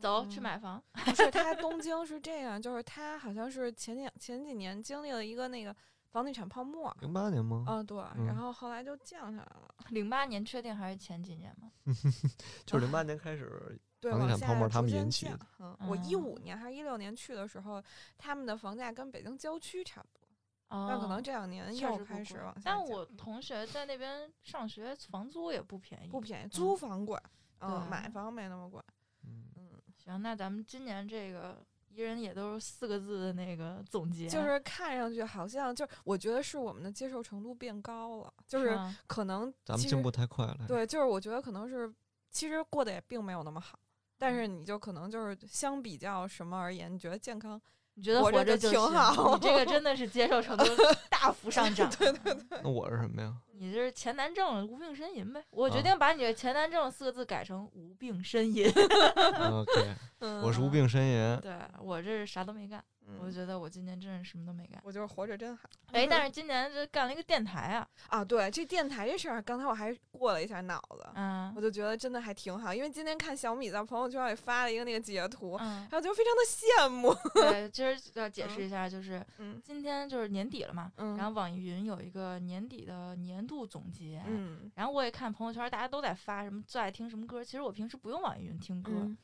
[0.00, 0.82] 走去嗯买房。
[0.92, 5.74] 不是，他东京是这样，就是他好像是前两前几年经历了一个那个
[6.10, 7.64] 房地产泡沫，零八年吗？
[7.66, 11.70] 嗯，对，嗯然后后来就降下来了，零八年确定还是前几年吗？
[12.66, 15.38] 就是零八年开始， 对，房地产泡沫他们引起的。
[15.60, 17.82] 嗯，我一五嗯年还是一六年去的时候，
[18.18, 20.25] 他们的房价跟北京郊区差不多，
[20.68, 22.84] 哦但可能这两年确又开始往下但。
[22.84, 26.08] 我同学在那边上学，房租也不便宜。
[26.08, 27.16] 不便宜，租房贵，
[27.60, 28.82] 嗯，对买房没那么贵，
[29.24, 40.64] 嗯，嗯，行，那咱们今年这个一人也都是四个字的那个总结，就是看上去好像就我觉得是我们的接受程度变高了，就是可能咱们进步太快了。
[40.66, 41.92] 对，就是我觉得可能是
[42.30, 43.78] 其实过得也并没有那么好，
[44.18, 47.60] 但是你就可能就是相比较什么而言，你觉得健康
[47.98, 50.64] 你觉得活着挺好你这个真的是接受程度
[51.08, 51.90] 大幅上涨。
[51.98, 53.32] 对对对，那我是什么呀？
[53.58, 55.42] 你这是钱难挣，无病呻吟呗。
[55.50, 58.68] 我决啊定把你的钱难挣四个字改成无病呻吟。
[58.70, 61.40] OK，嗯 我是无病呻吟。
[61.40, 62.84] 对我这是啥都没干，
[63.20, 64.80] 我就，觉得我今年真是什么都没干。
[64.84, 65.68] 我就是活着真好。
[65.92, 77.14] 哎，但是今年这干了一个电台啊，啊，对这电台这事儿，刚才我还过了一下脑子，嗯我就觉得真的还挺好，因为今天看小米在朋友圈里发了一个那个截图，嗯，然后就非常的羡慕。
[77.40, 87.42] 对，今儿要解释一下，就是嗯今天就是年底了嘛，嗯，然后网易云有一个年底的年度总结，嗯然后我也看朋友圈，大家都在发什么最爱听什么歌。
[87.44, 89.16] 其实我平时不用网易云听歌，嗯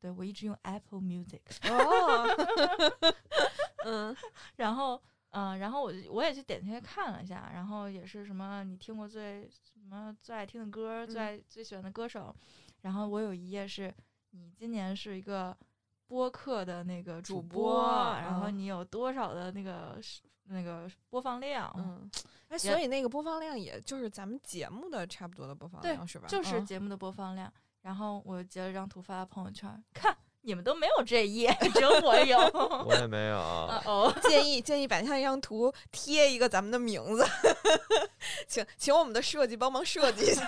[0.00, 1.40] 对我一直用 Apple Music。
[1.70, 2.26] 哦，
[3.84, 4.16] 嗯
[4.56, 12.34] 然后，嗯、然后我就我也去点进去看了一下，然后也是什么你听过最什么最爱听的歌，最嗯爱最喜欢的歌手。
[12.82, 13.92] 然后我有一页是
[14.30, 15.56] 你今年是一个
[16.06, 17.82] 播客的那个主主播
[18.20, 22.08] 然后嗯你有多少的那个是那个播放量，嗯，
[22.48, 26.28] 哎，所以那个播放量也就是咱们节目的差不多的播放量是吧？
[26.28, 27.52] 就是嗯节目的播放量。
[27.86, 32.36] 然后我截了张图发到朋友圈，看你们都没有这一页，只有我有。
[32.84, 33.38] 我也没有。
[33.38, 37.24] 啊哦，建议建议把那张图贴一个咱们的名字，
[38.48, 40.44] 请请我们的设计帮忙设计一下。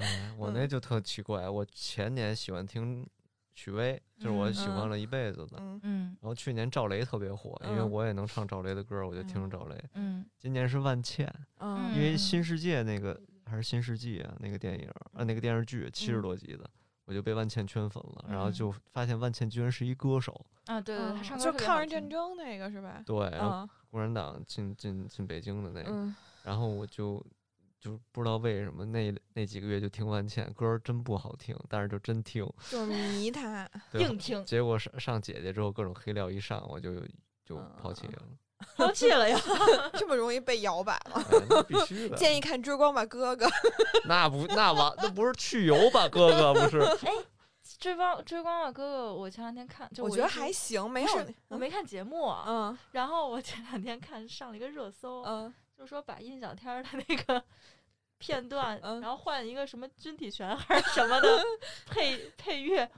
[0.00, 3.08] 哎，我那就特奇怪，我前年喜欢听
[3.54, 5.56] 许巍，就是我嗯喜欢了一辈子的。
[5.60, 9.76] 嗯嗯然后去年赵雷特别火，因为嗯我也能唱赵雷的歌，我就听着赵雷。
[9.94, 16.68] 嗯今年是万茜，嗯因为嗯新世界那个还是新世纪啊，那个电影啊，那个电视剧七十嗯多集的，
[17.04, 20.44] 我就被万茜圈粉了，然后嗯就发现万茜居然是一歌手。
[20.66, 23.02] 啊，对对，他唱歌就抗日战争那个是吧？
[23.04, 27.24] 对，然后嗯共产党进进进北京的那个，嗯然后我就
[27.78, 32.46] 就不知道为什么那那几个月就听万茜歌儿真不好听，但是就真听。
[32.70, 33.68] 就是迷她。
[33.90, 36.94] 对硬听，结果上上姐姐之后，各种黑料一上，我就
[37.44, 38.38] 就抛弃嗯
[38.76, 38.86] 了。
[38.86, 39.38] 抛弃了呀。
[39.94, 41.24] 这么容易被摇摆吗？
[41.30, 42.16] 哎，那必须的。
[42.16, 43.46] 建议看《追光吧哥哥》。
[44.06, 46.80] 那不那完那不是去油吧，哥哥不是？
[47.06, 47.12] 哎
[47.78, 57.42] 追光追光吧哥哥，我前两天看，就我觉得还行，没不有是我没看节目，嗯然后我前两天看上了一个热搜，嗯就是说把印小天儿的那个
[58.18, 61.42] 片段，嗯然后换一个什么军体拳还是什么的
[61.86, 62.88] 配配乐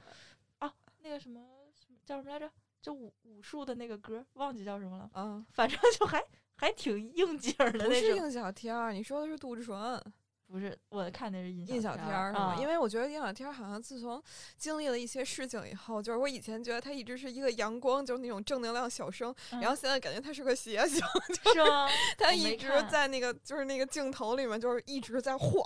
[0.59, 1.41] 啊，那个什么
[1.75, 2.49] 什么叫什么来着？
[2.81, 6.23] 就武武术的那个歌，忘记叫什么了，嗯，反正就还
[6.55, 7.89] 还挺应景儿的不那种。
[7.89, 10.01] 不是应小天儿，你说的是杜志纯。
[10.49, 12.53] 不是，我看的是印印小天天儿是吗？
[12.53, 14.21] 啊，因为我觉得印小天儿好像自从
[14.57, 21.01] 经历了一些事情以后，就是我以前觉得他一直是一个阳光，就是那种正能量小生，嗯然后现在感觉他是个邪性，
[22.17, 25.61] 他 一直在那个就是那个镜头里面就是一直在晃，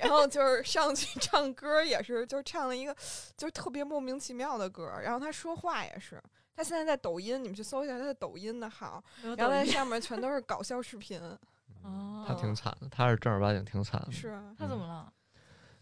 [0.00, 2.94] 然后就是上去唱歌也是，就是唱了一个
[3.36, 6.22] 就是特别莫名其妙的歌，然后他说话也是。
[6.54, 11.18] 他现在在抖音，你们去搜一下他的抖音的号，然后在上 面全都是搞笑视频。
[11.82, 14.12] 哦，他挺惨的，他是正儿八经挺惨的。
[14.12, 15.12] 是啊，他怎么了？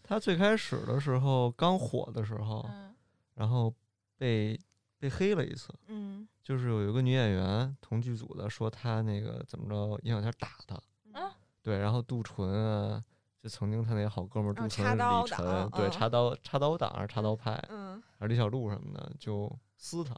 [0.03, 2.93] 他最开始的时候刚火的时候，嗯
[3.35, 3.73] 然后
[4.17, 4.59] 被
[4.99, 10.75] 被黑了一次，嗯就是有一个女演员同剧组的说他那个怎么着印小天打他，
[11.19, 11.31] 啊，
[11.63, 13.01] 对，然后杜淳啊，
[13.41, 20.15] 就曾经他那好哥们儿杜嗯淳、插刀李晨，党对，嗯插刀插刀党还是插刀派，嗯还是李小璐什么的，就撕他。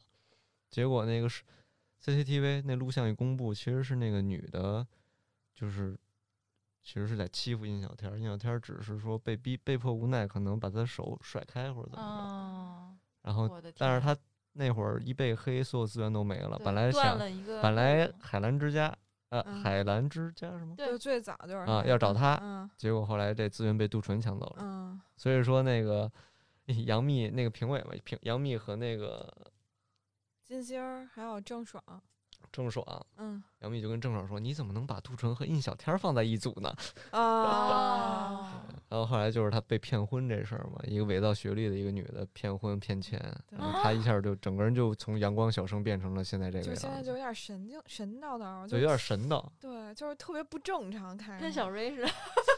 [0.70, 1.44] 结果那个是
[2.04, 4.86] CCTV 那录像一公布，其实是那个女的，
[5.54, 5.98] 就是
[6.82, 14.16] 其实是在欺负印小天儿，印小天儿只是说被逼被迫无奈，可能把他的手甩开或者怎么着，哦，然后但是他
[14.54, 18.96] 那会儿一被黑，所有资源都没了，本来想了一个本来海澜之家，
[19.30, 19.62] 呃，嗯。
[19.62, 20.76] 海澜之家什么？
[20.76, 22.70] 对最早就是啊要找他嗯。
[22.78, 25.02] 结果后来这资源被杜淳抢走了，嗯。
[25.16, 26.12] 所以说那个
[26.86, 29.32] 杨幂那个评委嘛，评杨幂和那个
[30.44, 31.84] 金星儿还有郑爽，
[32.52, 32.86] 郑爽，
[33.18, 36.76] 嗯杨幂就跟郑爽说：“你怎么能把杜淳和印小天放在一组呢
[37.12, 38.46] 啊，哦，
[38.90, 43.18] 还有后来就是他被骗婚这事儿嘛，一个伪造学历的一个女的骗婚骗钱，
[43.50, 52.10] 对然后他一下就整个人就从阳光小生变成了现在这个就样子，现在就有点神经神叨叨，就有点神叨，对，就是特别不正常，看着跟小瑞似的。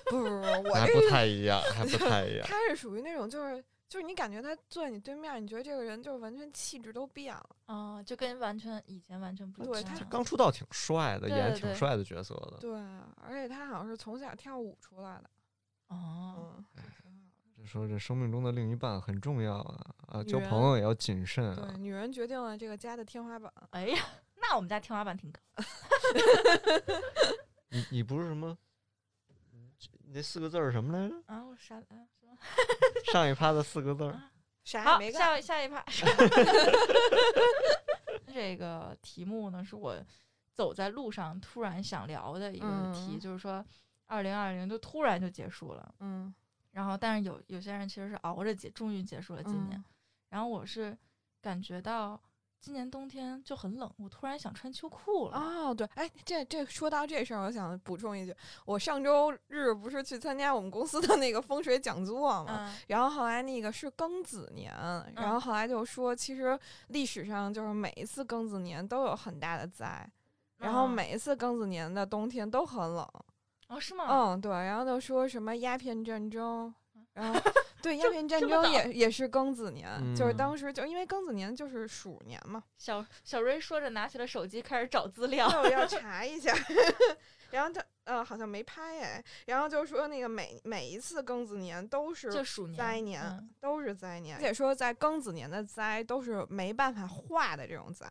[0.10, 2.48] 不不不，我还不太一样，还不太一样。
[2.48, 7.50] 他是属于那种就是就是你感觉他坐在你对面，你觉得这个人就是完全气质都变了。
[7.68, 9.74] 哦，就跟完全以前完全不一样。
[9.74, 12.58] 对他他刚出道挺帅的，演挺帅的角色的。
[12.60, 12.72] 对，
[13.18, 15.30] 而且他好像是从小跳舞出来的。
[15.88, 21.80] 哦，嗯，这说这生命中的另一半很重要啊啊，交朋友也要谨慎啊对，。
[21.80, 23.54] 女人决定了这个家的天花板。
[23.70, 24.04] 哎呀，
[24.42, 25.40] 那我们家天花板挺高。
[27.70, 28.58] 你你不是什么？
[29.28, 31.16] 你那四个字儿是什么来着？
[31.28, 31.86] 啊，我啥啊
[32.20, 32.25] 什么？
[33.12, 34.12] 上一趴的四个字儿。
[34.12, 34.32] 啊
[34.66, 35.22] 啥也，没干。
[35.22, 35.84] 下下一趴。
[38.34, 39.96] 这个题目呢，是我
[40.54, 43.64] 走在路上突然想聊的一个题，嗯就是说，
[44.08, 45.94] 二零二零就突然就结束了。
[46.00, 46.34] 嗯
[46.72, 49.80] 然后，但是有有些人其实是熬着结，终于结束了今年。
[49.80, 49.86] 嗯
[50.30, 50.98] 然后我是
[51.42, 52.20] 感觉到
[52.66, 55.38] 今年冬天就很冷，我突然想穿秋裤了。
[55.38, 64.74] 哦，对，哎，这这说到这事儿，我想补充一句，我上周日不是去参加我们公司的那个风水讲座嘛，嗯然后后来那个是庚子年，
[65.16, 70.10] 然后后来就说，其实历史上就是每一次庚子年都有很大的灾，
[70.58, 73.08] 然后嗯每一次庚子年的冬天都很冷，
[73.68, 74.06] 哦是吗？
[74.10, 76.74] 嗯，对，然后就说什么鸦片战争，
[77.14, 77.40] 然后
[77.86, 85.48] 对鸦片战争也也是庚子年，就是嗯当时就因为庚子年就是鼠年嘛，小小瑞说着拿起了手机开始找资料。
[85.50, 86.54] 那我要 查一下。
[87.52, 98.06] 然后他呃好像没拍哎，然后就说那个每每一次庚子年都是就鼠年灾年，嗯都是灾年，而且说在庚子年的灾都是没办法化的这种灾。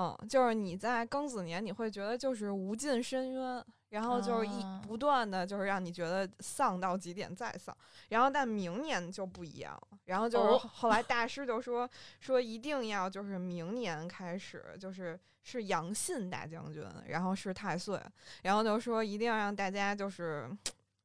[0.00, 7.76] 嗯，就是你在庚子年，你会觉得就是无尽深渊，然后就是一啊不断的就是让你觉得丧到极点再丧，
[8.10, 18.00] 然后但明年就不一样了，然后就是哦后来大师就说说一定要就是明年开始就是是杨信大将军，然后是太岁，
[18.42, 20.48] 然后就说一定要让大家就是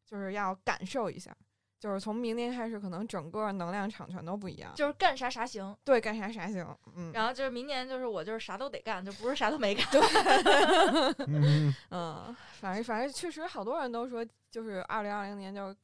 [0.05, 1.35] 就是要感受一下。
[1.83, 4.71] 就是从明年开始，可能整个能量场全都不一样。
[4.73, 6.65] 就是干啥啥行，对，干啥啥行。
[6.95, 9.85] 嗯，然后就是明年就是我就是啥都得干，就不是啥都没干。
[11.27, 15.75] 嗯， 嗯，反正反正确实好多人都说，就是二零二零年就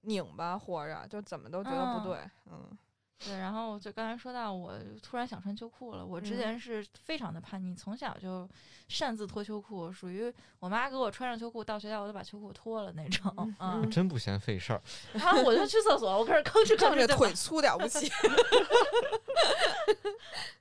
[0.00, 2.18] 拧巴活着，就怎么都觉得不嗯对。
[2.50, 2.78] 嗯
[3.18, 6.04] 对，然后就刚才说到，我突然想穿秋裤了。
[6.04, 8.46] 我之嗯前是非常的叛逆，从小就
[8.88, 13.32] 擅自脱秋裤，属于我妈给我穿上秋裤到学校，我就把秋裤脱了那种。
[13.38, 14.82] 嗯嗯，真不嫌费事儿。
[15.14, 18.10] 然后我就去厕所，我开始吭哧 吭哧腿粗了不起。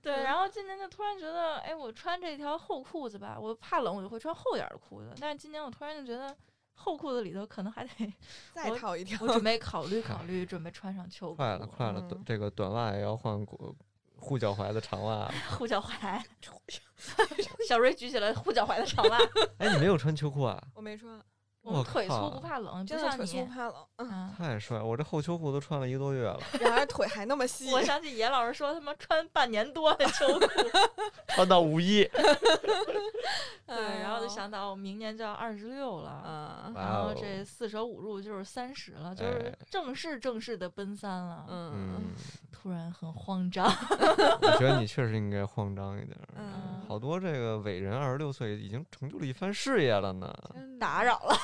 [0.02, 5.14] 对，然后今年就突然觉得，哎，我穿这条厚裤子吧，我怕冷，我就会穿厚点儿的裤子。
[5.20, 6.36] 但是今年我突然就觉得，
[6.74, 8.14] 厚裤子里头可能还得，
[8.54, 9.28] 再套一条我。
[9.28, 11.36] 准备考虑 考虑，准备穿上秋裤。
[11.36, 13.76] 快了，快了，短嗯这个短袜也要换过
[14.18, 15.32] 护脚踝的长袜。
[15.58, 16.22] 护脚踝。
[17.68, 19.18] 小瑞举起了护脚踝的长袜。
[19.58, 20.62] 哎，你没有穿秋裤啊？
[20.76, 21.20] 我没穿，
[21.64, 23.48] 我们腿粗不怕冷，不真的腿粗像你。
[23.48, 24.32] 怕冷。
[24.38, 24.82] 太帅！
[24.82, 27.72] 我这厚秋裤都穿了一个多月了，然而腿还那么细。
[27.72, 30.48] 我想起严老师说他妈穿半年多的秋裤，
[31.36, 32.04] 穿到五一。
[33.66, 36.22] 对，然后就想到明年就要二十六了。
[36.26, 41.46] 嗯然后哦这四舍五入就是三十了，就是哎正式正式的奔三了。
[41.48, 42.02] 嗯嗯，
[42.52, 43.66] 突然很慌张。
[43.66, 46.28] 我觉得你 确实应该慌张一点儿。
[46.36, 50.34] 嗯，好多这个伟人二十六岁已经成就了一番事业了呢。
[50.80, 51.36] 打扰了，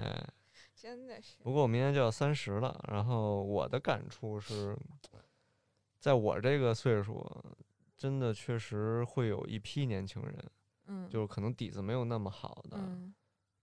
[0.00, 0.26] 哎，
[0.74, 1.36] 真的是。
[1.42, 4.76] 不过我明年就要三十了，然后我的感触是，
[5.98, 7.24] 在我这个岁数，
[7.96, 10.50] 真的确实会有一批年轻人，
[10.86, 13.14] 嗯，就是可能底子没有那么好的，嗯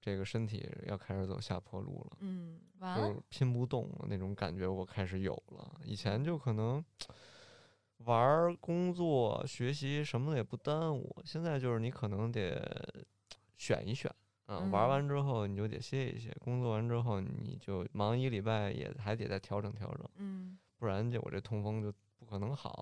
[0.02, 2.18] 这个身体要开始走下坡路了。
[2.20, 5.80] 嗯完了就是，拼不动了那种感觉，我开始有了。
[5.86, 6.84] 以前就可能
[8.00, 13.06] 玩儿、工作、学习什么的也不耽误，现在就是你可能得
[13.58, 14.13] 选一选
[14.46, 21.94] 啊，玩嗯完之后你就得歇一歇，工作完之后你就忙一礼拜，也还得再调整调整，嗯不然就我这痛风就。
[22.26, 22.82] 不可能好，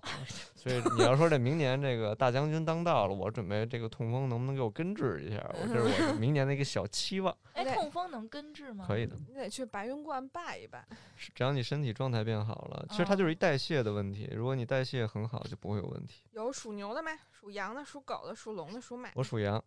[0.54, 5.44] 所以你要说这明年这个大将军当道了，我准备这个痛风能不能给我根治一下？
[5.60, 8.84] 我这是我明年的一个小期望， 哎，痛风能根治吗？
[8.86, 9.16] 可以的。
[9.26, 10.86] 你得去白云观拜一拜。
[11.34, 14.30] 只要你身体状态变好了，其实它就是一代谢的问题。
[14.32, 16.22] 如果你代谢很好，就不会有问题。
[16.30, 17.10] 有属牛的没？
[17.32, 19.14] 属羊的、属狗的、属龙的、属马的。
[19.16, 19.60] 我属羊，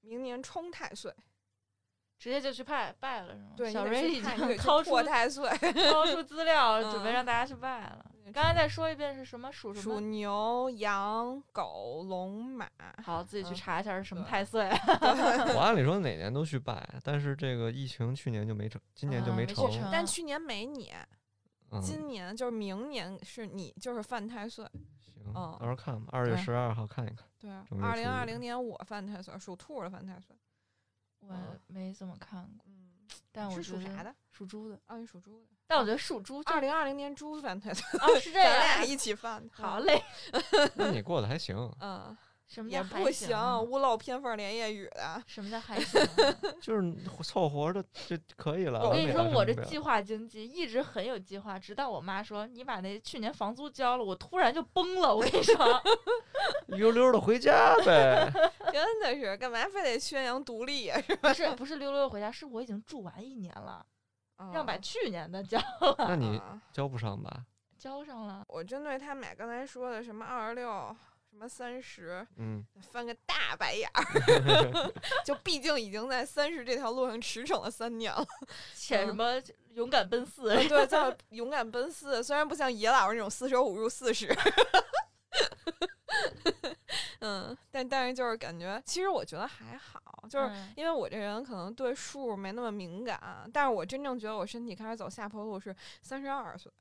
[0.00, 1.14] 明年冲太岁，
[2.20, 3.48] 直接就去拜拜了是吗？
[3.56, 5.48] 对，小瑞已经掏出破太岁。
[5.90, 8.04] 掏出资料，准备嗯让大家去拜了。
[8.30, 10.00] 刚才再说一遍是什么属什么属？
[10.00, 12.68] 牛、羊、狗、龙、马。
[13.02, 14.68] 好，自己去嗯查一下是什么太岁。
[14.68, 19.64] 我按理说哪年都去拜，但是这个疫情去年就没成，今年就啊没成。
[19.64, 20.92] 没成但去年没你，
[21.70, 24.62] 嗯，今年就是明年是你，就是犯太岁。
[24.98, 27.26] 行，嗯到时候看吧，二月十二号看一看。
[27.40, 27.50] 对
[27.82, 30.36] 二零二零年我犯太岁，属兔的犯太岁。
[31.20, 31.34] 我
[31.66, 32.88] 没怎么看过，嗯，
[33.32, 34.14] 但我是属啥的？
[34.32, 34.78] 属猪的。
[34.86, 35.46] 哦，你属猪的。
[35.66, 38.84] 但我觉得属猪二零二零年猪犯太岁，哦是这咱俩。
[38.84, 39.48] 一起犯的。
[39.54, 40.02] 好嘞，
[40.74, 42.16] 那你过得还行，嗯，
[42.50, 43.60] 什么也叫还行不行，啊？
[43.60, 45.22] 屋漏偏逢连夜雨的。
[45.24, 46.34] 什么叫还行啊？
[46.60, 48.80] 就是凑合着就可以了。
[48.80, 55.14] 我跟你说，我这计划经济一直很有计划，直到我妈说你把那去年房租交了，我突然就崩了。
[55.14, 55.80] 我跟你说，
[56.66, 58.28] 溜溜的回家呗。
[58.72, 61.00] 真的是，干嘛非得宣扬独立呀？
[61.06, 61.16] 是？
[61.16, 63.86] 不是不是溜溜回家，是我已经住完一年了，
[64.52, 67.44] 让把啊去年的交了那你啊交不上吧？
[67.78, 68.44] 交上了。
[68.48, 70.94] 我针对他们俩刚才说的什么二十六、
[71.30, 74.92] 什么三十，嗯，翻个大白眼儿。
[75.24, 78.26] 就毕竟已经在三十这条路上驰骋了三年了。
[78.40, 79.40] 嗯且什么
[79.74, 84.34] 勇敢奔四，啊对，叫 勇敢奔四，虽然不像野老师那种四舍五入四十。
[87.20, 96.72] 嗯，但但是就是感觉，其实我觉得还好，就是嗯因为我这人可能对数没那么敏感，但是我真正觉得我身体开始走下坡路是三十二岁，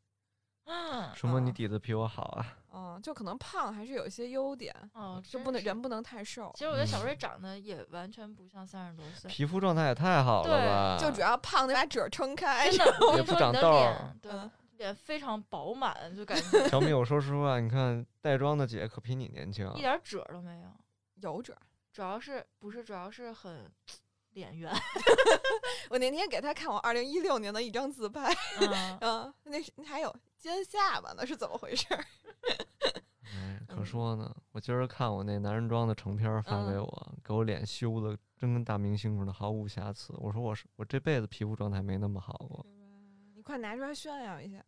[0.66, 2.56] 嗯说明你啊底子比我好啊。
[2.72, 10.98] 嗯，就可能胖还是有一些优点，哦，就不能人不能太瘦其，实我觉得小嗯瑞长得也完全不像三十多岁，皮肤状态也太好了对吧？
[11.00, 12.78] 就主要胖得把褶撑开真。
[12.78, 19.82] 的，我跟也你说你的不长痘对嗯，脸非常饱满，就感觉小米，我说实话，你看带妆的姐可比你年轻啊一。
[19.82, 20.70] 点褶都没有，
[21.16, 21.58] 有褶，
[21.92, 23.70] 主要是不是主要是很
[24.34, 24.72] 脸圆，
[25.90, 32.06] 我那天给他看我二零一六年的一张自拍，嗯， 嗯，那是还有尖下巴呢，是怎么回事儿？
[33.36, 40.14] 哎，可嗯说呢，我今儿看我那男人装的成片发给嗯我，给我脸修的真跟大明星似的，毫无瑕疵。
[40.18, 42.66] 我说我是我这辈子皮肤状态没那么好过，
[43.36, 44.64] 你快拿出来炫耀一下。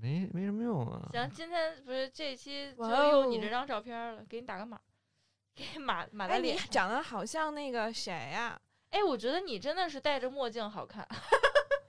[0.00, 1.08] 没没什么用啊。
[1.12, 4.78] 行，今天不是这一期就哇用你哦这张照片儿了，给你打个码，
[5.56, 6.70] 给码码哎，你在脸上。
[6.70, 8.58] 长得好像那个谁呀、
[8.90, 11.06] 哎，我觉得你真的是戴着墨镜好看，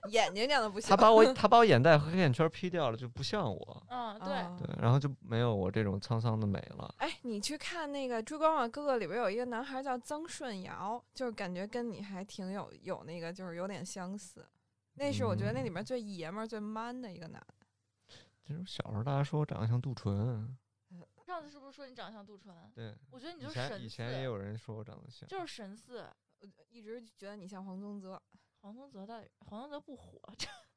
[0.08, 0.88] 眼睛长得不行。
[0.88, 3.86] 他把我他把我眼袋和黑眼圈 P 掉了，就不像我。
[3.88, 6.94] 嗯，对，哦对，然后就没有我这种沧桑的美了。
[6.98, 14.46] 哎，你去看那个《追光吧哥哥》里边有一个男孩叫曾舜尧，就是感觉跟你还挺有有那个，就是有点相似。
[14.94, 17.54] 那是我觉得那里嗯面最爷们儿、最 man 的一个男的。
[18.42, 20.58] 就是小时候大家说我长得像杜淳，
[21.24, 22.52] 上次是不是说你长得像杜淳？
[22.74, 25.28] 对，我觉得你就是神以前也，有人说我长得像。
[25.28, 26.04] 就是神似。
[26.40, 28.20] 我一直觉得你像黄宗泽。
[28.60, 30.20] 黄宗泽的黄宗泽不火，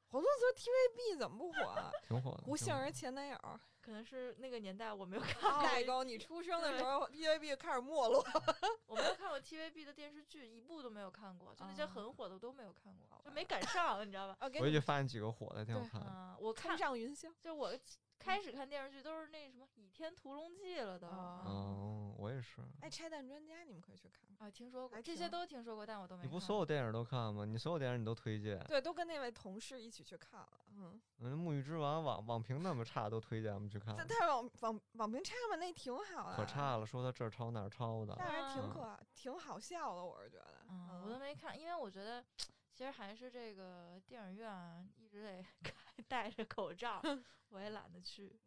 [0.08, 1.90] 黄宗泽 TVB 怎么不火啊？
[2.06, 2.42] 挺火的。
[2.44, 3.38] 胡杏儿前男友。
[3.80, 8.24] 可能是那个年代我没有看过，代沟，你出生的时候 TVB 开始没落。
[8.88, 14.36] 我没有看过 TVB 的电视剧，一部都没有看过，就那些哦很火的我都没有看过，就没赶上，你知道吧？
[14.40, 16.06] 啊， 给回去你发现几个火的，挺好对看的。
[16.10, 17.30] 嗯，我看看上云霄。
[17.42, 17.74] 就我
[18.24, 21.06] 开始看电视剧都是那什么《倚天屠龙记》了都。
[21.08, 22.62] 哦哦，我也是。
[22.80, 24.48] 哎，拆弹专家你们可以去看看。
[24.48, 27.44] 啊，听说过这些都听说过，但我都没你不所有电影都看吗？
[27.44, 28.58] 你所有电影你都推荐。
[28.64, 30.48] 对，都跟那位同事一起去看了。
[30.70, 34.06] 嗯，嗯，沐浴之王网网评那么差，都推荐我们去看但。
[34.08, 36.36] 但是网网网评差吗，那挺好的。
[36.36, 38.14] 可差了，说他这儿抄那儿抄的。
[38.18, 40.64] 但是挺嗯可挺好笑的，我是觉得。
[40.70, 42.24] 嗯，我都没看，因为我觉得
[42.72, 47.00] 其实还是这个电影院啊，一直得 开 戴着口罩，
[47.50, 48.38] 我也懒得去。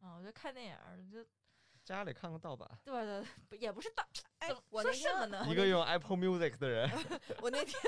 [0.00, 1.24] 啊，我觉得看电影儿就
[1.84, 2.68] 家里看个盗版。
[2.84, 4.06] 对对，不也不是盗，
[4.40, 6.88] 哎，我那天说什么呢一个用 Apple Music 的人，
[7.40, 7.80] 我那天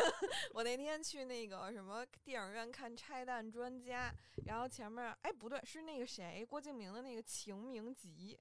[0.53, 4.11] 我那天去那个什么电影院看《拆弹专家》，
[4.47, 8.39] 然后前面哎不对，是那个谁郭敬明的那个《晴明集》。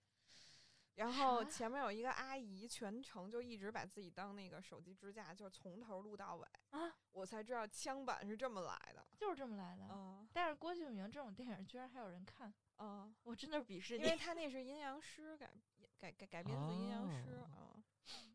[0.97, 9.05] 然后前面有一个阿姨，全程就一直把自己当那个手机支架，就是从头录到尾啊，我才知道枪版是这么来的。
[9.15, 9.87] 就是这么来的。
[9.91, 14.17] 嗯但是郭敬明这种电影居然还有人看，嗯，我真的是鄙视因为。
[14.17, 15.51] 他那是阴阳师改
[15.99, 17.77] 改改改编自阴阳师哦啊。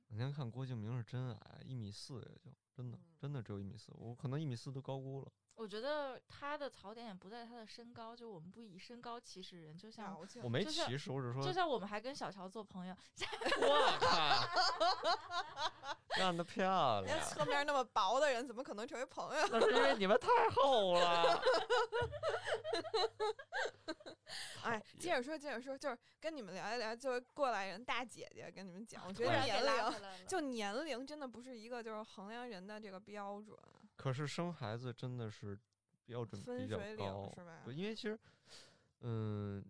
[0.08, 5.32] 我 那天看郭敬明是真矮，一米四也就真的嗯真的只有一米四，我可能一米四都高估了。
[5.54, 12.96] 我觉得他的槽点也不在他的身高，就我们不以身高歧视人，就像我没就像歧视，我只是说就像我们还跟小乔做朋友，
[13.60, 14.48] 我靠，
[16.16, 16.64] 干得漂
[17.02, 17.24] 亮人家！
[17.24, 19.46] 侧面那么薄的人，怎么可能成为朋友？
[19.50, 21.40] 那是因为你们太厚了。
[24.64, 29.72] 哎，接着说，接着说，就是跟你们聊一聊，就是过来人大姐姐跟你们讲，我觉得年龄。
[30.26, 33.56] 就年龄真的不是一个就是衡量人的这个标准，
[34.02, 35.56] 可是生孩子真的是
[36.06, 37.62] 标准比较高，是吧？
[37.64, 38.18] 对，因为其实，
[38.98, 39.64] 嗯，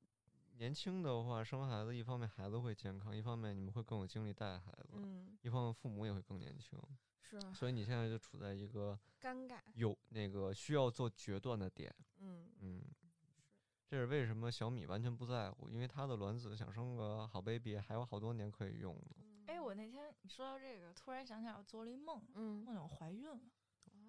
[0.57, 6.81] 年轻的话生孩子，一方面孩子会健康，一方面你们会更有精力带孩子，嗯，一方面父母也会更年轻，
[7.21, 11.95] 是啊所以你现在就处在一个尴尬，有那个需要做决断的点。
[12.21, 12.83] 嗯嗯，
[13.87, 19.17] 这是为什么小米完全不在乎，因为她的卵子想生个好 baby 还有好多年可以用呢。
[19.49, 23.39] 哎，我那天你说到这个，突然想起来我做了一梦，嗯，梦见我怀孕了，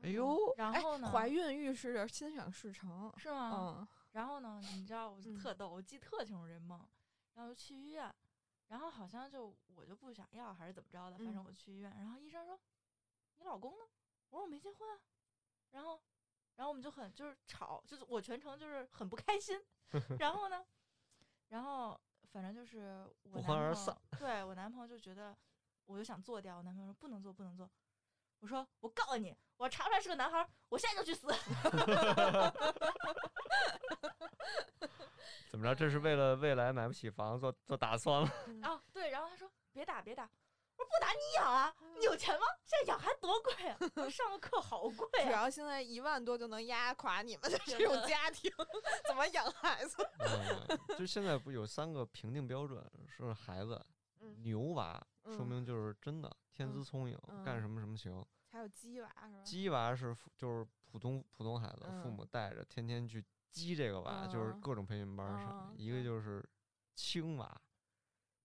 [0.04, 3.78] 哎呦，哎然后呢，怀孕预示着心想事成，是吗？
[3.80, 6.80] 嗯然后呢，你知道我就嗯特逗，我记特清楚这梦，
[7.34, 8.14] 然后就去医院，
[8.68, 12.60] 然后好像就我就不想要还是怎么着的，反正嗯我去医院，然后医生说
[13.38, 13.86] 你老公呢？
[14.30, 15.02] 我说我没结婚啊，
[15.72, 16.00] 然后
[16.58, 19.60] 然后我们就很就是吵，就是我全程就是很不开心，
[20.20, 20.64] 然后呢，
[21.48, 22.00] 然后
[22.32, 25.36] 反正就是我不男朋友欢而散，对我男朋友就觉得
[25.86, 27.68] 我就想做掉，我男朋友说不能做不能做。
[28.44, 31.28] 我说我告诉你，我查出来是个男孩，我现在就去死。
[35.50, 35.74] 怎么着？
[35.74, 38.30] 这是为了未来买不起房做做打算了？
[38.62, 40.24] 然后对，然后他说别打别打，
[40.76, 42.46] 我说不打你养啊，你有钱吗？
[42.66, 45.32] 现在养孩子多贵啊， 我上个课好贵主啊。
[45.44, 48.52] 要现在一万多就能压垮你们的 这种家庭，
[49.08, 50.06] 怎么养孩子？
[50.20, 53.82] 嗯，就现在不有三个评定标准，是孩子、
[54.20, 58.24] 嗯牛娃，说嗯明就是真的天资嗯聪颖，干嗯什么什么行。
[58.52, 59.44] 还有鸡娃是吧？
[59.44, 65.70] 鸡娃是就是普通普通孩子，父嗯母带着天天去鸡这个娃，就是嗯各种培训班儿上。
[65.72, 66.48] 嗯一个就是
[66.96, 67.62] 青娃，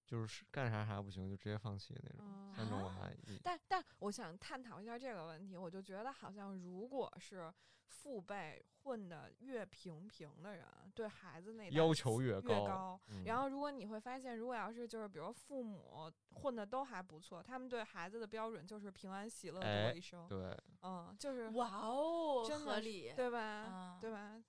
[0.08, 2.24] 就是干啥啥不行就直接放弃那种。
[2.26, 7.52] 嗯三种啊娃，一但但我想探讨一下这个问题，我就觉得好像如果是
[7.84, 23.12] 父辈混的越平平的人，对孩子那要求越越高然后，如果你会发现，如果要是就是比如父母混的都还不错，他们对孩子的标准就是平安喜乐过一生，对，嗯，就是哇哦，真合理。
[23.14, 23.38] 对吧？
[23.40, 24.42] 啊对吧？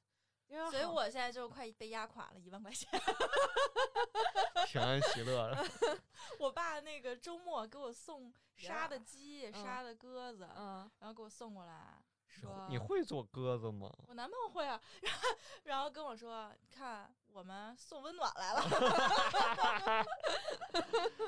[0.50, 2.90] 因为所以我现在就快被压垮了，一万块钱。
[4.68, 5.56] 平安喜乐。
[6.40, 13.90] 我爸那个周末给我送杀的呀鸡、嗯杀的鸽子，嗯，然后给我送过来，说你会做鸽子吗？
[14.08, 15.20] 我男朋友会啊，然后
[15.64, 18.62] 然后跟我说，看我们送温暖来了。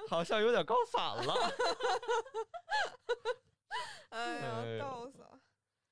[0.10, 1.34] 好像有点高反了。
[4.10, 5.40] 哎呀逗死了。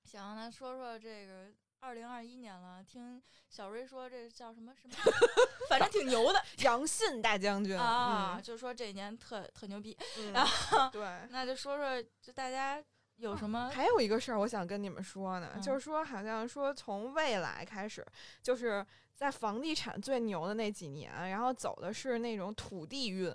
[0.03, 1.51] 行，那说说这个
[1.81, 4.95] 二零二一年了，听小瑞说这叫什么什么，
[5.69, 9.97] 反正挺牛的杨信大将军啊，就说这一年特特牛逼。
[10.17, 11.01] 嗯，然后对。
[11.31, 12.83] 那就说说，就大家
[13.15, 13.69] 有什么？
[13.73, 18.05] 还有一个事儿，我想跟你们说呢，嗯就是说，好像说从未来开始，
[18.43, 23.33] 就是在房地产最牛的那几年，然后走的是那种土地运，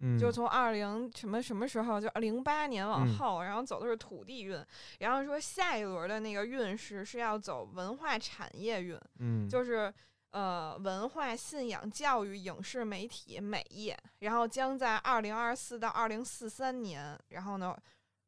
[0.00, 0.18] 嗯。
[0.18, 3.18] 就从二零什么什么时候，就零八年往嗯。
[3.18, 4.62] 后，然后走的是土地运，
[5.00, 9.92] 然后说下一轮的那个运势是要走文化产业运，嗯，就是
[10.30, 17.76] 呃文化、信仰、教育、影视、媒体、美业，然后将在二零二四到二零四三年，然后呢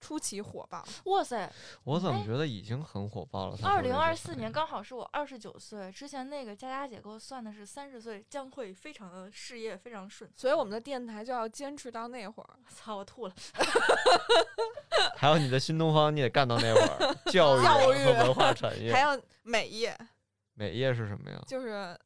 [0.01, 0.84] 出奇火爆。
[1.05, 1.53] 哇塞，
[1.84, 3.57] 我怎么哎觉得已经很火爆了？
[3.61, 10.30] 他二零二四年刚好是我二十九岁，之前那个佳佳姐给我算的是三十岁将会非常的事业非常顺。
[10.34, 12.51] 所以我们的电台就要坚持到那会儿。
[12.68, 13.34] 操，我吐了。
[15.16, 18.92] 还有你的新东方，你得干到那会儿， 教育教育和文化产业。
[18.92, 19.96] 还有美业，
[20.55, 21.38] 美业是什么呀？
[21.46, 21.96] 就是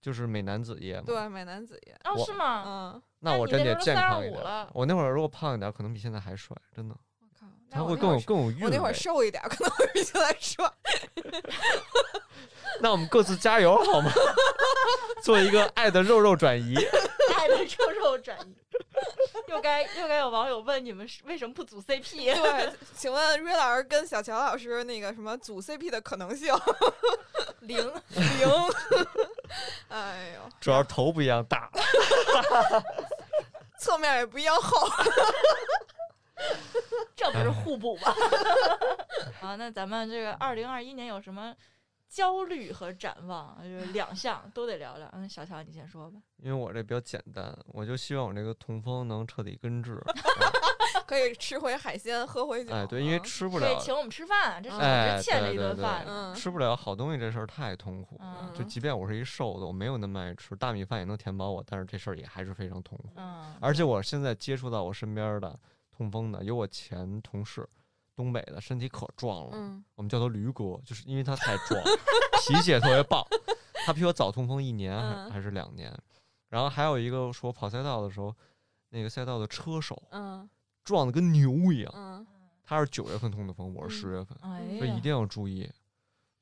[0.00, 1.04] 就是美男子业嘛。
[1.06, 1.96] 对美男子业。
[2.04, 2.64] 哦，是吗？
[2.66, 4.70] 嗯，那那我真得健康一35点了。
[4.74, 6.94] 我那会儿如果胖一点，可能比现在还帅，真的。
[7.74, 8.94] 他会更有我那会儿更有韵我那会儿。
[8.94, 10.70] 瘦一点，可能会比现在帅。
[12.80, 14.10] 那我们各自加油好吗？
[15.22, 16.74] 做一个爱的肉肉转移。
[17.36, 18.54] 爱的肉肉转移。
[19.48, 22.34] 又该又该有网友问你们是为什么不组 CP？
[22.34, 26.52] 对，请问瑞老师跟小乔老师那个什么组 CP 的可能性
[27.60, 27.78] 零。
[28.08, 28.48] 零？
[29.88, 31.70] 哎呦，主要是头不一样大。
[33.78, 34.88] 侧面也不一样厚。
[37.16, 38.12] 这不是互补吗？
[39.40, 41.54] 啊，那咱们这个二零二一年有什么
[42.08, 43.56] 焦虑和展望？
[43.62, 45.08] 就是 两项都得聊聊。
[45.12, 46.18] 嗯，小乔你先说吧。
[46.38, 50.00] 因为我这比较简单，我就希望我这个痛风能彻底根治。
[51.06, 52.72] 可以吃回海鲜，喝回酒。
[52.72, 56.04] 哎，对，因为嗯吃不了，可以请我们吃饭，这是我哎们欠着一顿饭。
[56.06, 58.36] 嗯吃不了好东西这事儿太痛苦了。
[58.42, 63.10] 嗯就即便我是一瘦子，我没有那么爱吃，大米饭也能填饱我，但是这事儿也还是非常痛苦。
[63.16, 65.58] 嗯，而且我现在接触到我身边的
[65.96, 67.68] 痛风的，有我前同事，
[68.16, 71.80] 东北的，身体可壮了，嗯我们叫他驴哥，就是因为他太壮，
[72.48, 73.24] 脾气也特别棒。
[73.86, 75.96] 他比我早痛风一年还嗯还是两年。
[76.48, 78.34] 然后还有一个说跑赛道的时候，
[78.90, 80.48] 那个赛道的车手嗯
[80.84, 81.92] 壮的跟牛一样。
[81.94, 82.26] 嗯
[82.66, 85.70] 他是九月份痛的风，我是十月份，哎所以一，定要注意。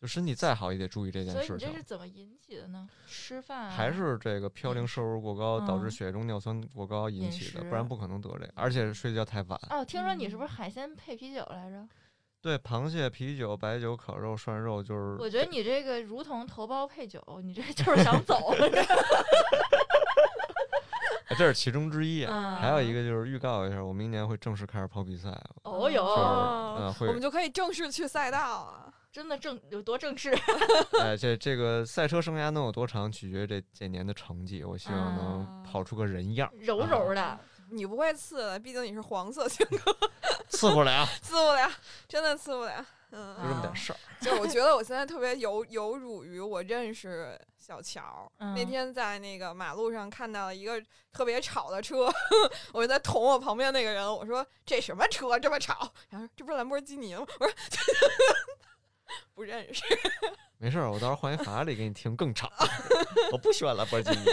[0.02, 1.82] 就身体再好也得注意这件事情所以你这是。
[1.84, 2.88] 怎么引起的呢？
[3.06, 8.52] 吃饭啊还是这个嘌呤摄入过高，导致嗯血中尿酸过高引起的，食不然不可能得这个。
[8.56, 9.60] 而且睡觉太晚。
[9.70, 11.88] 哦，听说你是不嗯是海鲜配啤酒来着？
[12.40, 18.52] 对，螃蟹、啤酒、白酒、烤肉、涮肉，就是我觉得你这个如同头孢配酒，你这 就是想走。
[21.28, 22.24] 哎 这是其中之一。
[22.24, 25.30] 啊还有一个就是预告一下，我明年会正式开始跑比赛，
[25.62, 26.04] 哦哟，
[27.06, 28.92] 我们就可以正式去赛道了。
[29.12, 30.30] 真的正有多正式？
[30.98, 34.64] 哎，这这个赛车生涯能有多长，取决于这这年的成绩。
[34.64, 37.38] 我希望能啊跑出个人样儿，柔柔的，
[37.70, 39.96] 你不会刺的，毕竟你是黄色性格，
[40.48, 41.70] 刺不了，刺不了，
[42.08, 42.84] 真的刺不了。
[43.14, 43.96] 嗯，就这么点事儿。
[44.22, 48.32] 就我觉得我现在特别有有辱于我认识小乔。
[48.38, 50.82] 那嗯天在那个马路上看到了一个
[51.12, 52.10] 特别吵的车，
[52.72, 55.92] 我就在捅我旁边那个人，我说这什么车这么吵？
[56.08, 57.26] 然后说这不是兰博基尼吗？
[57.38, 57.54] 我说
[59.34, 59.82] 不认识。
[60.58, 62.50] 没事儿，我到时候换一法拉利给你听更吵。
[63.32, 64.26] 我不喜欢兰博基尼。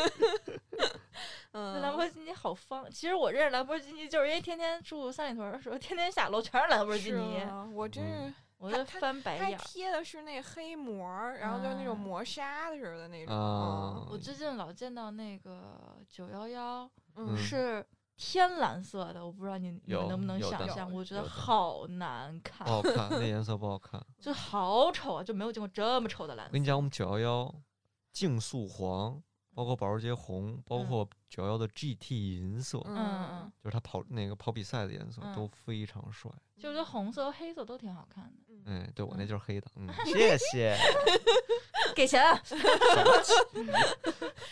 [1.54, 2.90] 兰博基尼好方。
[2.92, 8.34] 其实我认识兰博基尼，就是因为天天住三里屯的时候，天天下楼全是兰博基尼，吗我真是。
[8.60, 9.64] 我就翻白眼儿。
[9.64, 11.08] 贴的是那黑膜，
[11.40, 13.34] 然后就是那种啊磨砂似的那种。
[13.34, 17.86] 啊我最近老见到那个九幺幺嗯，是
[18.22, 24.06] 天蓝色的，我不知道你你们能不能想象，我觉得好难看不，好看，那 颜色不好看。
[24.20, 26.50] 就好丑啊，就没有见过这么丑的蓝色。
[26.50, 27.56] 我跟你讲，我们九幺幺
[28.12, 29.24] 竞速黄，
[29.60, 36.32] 包括保时捷红，包嗯括九幺的 GT 银色，嗯嗯，就是它跑那个跑比赛的颜色嗯都非常帅。
[36.58, 38.32] 就我觉得红色和黑色都挺好看的。
[38.48, 40.78] 嗯哎，对我那嗯就是黑的，嗯， 谢谢。
[41.94, 42.42] 给钱啊！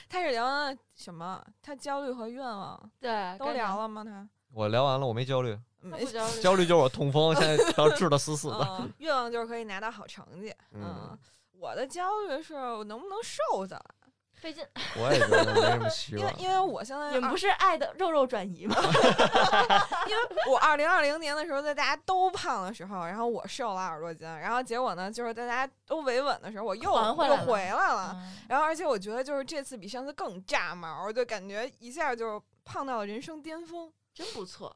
[0.10, 1.41] 他是聊什么？
[1.62, 4.03] 他焦虑和愿望对，都聊聊了吗？
[4.03, 6.41] 他我聊完了，我没焦虑，没焦虑。
[6.41, 8.78] 焦虑就是我痛风，现在要治的死死的。
[8.82, 10.53] 嗯，愿望就是可以拿到好成绩。
[10.74, 11.18] 嗯嗯，
[11.53, 14.07] 我的焦虑是我能不能瘦下来，
[14.39, 14.63] 费劲，
[14.95, 16.33] 我也觉得没什么希因为。
[16.38, 18.75] 因为我现在二你们不是爱的肉肉转移吗？
[20.07, 28.11] 因为我二零二零年的时候，在大家都胖的时候，然后我瘦了二十多斤，然后结果呢，就是在大家都维稳的时候，我又又回来了回来了。
[28.15, 33.91] 嗯然后而且我觉得就是这次比上次更炸毛，就感觉一下就胖到了人生巅峰。
[34.13, 34.75] 真不错。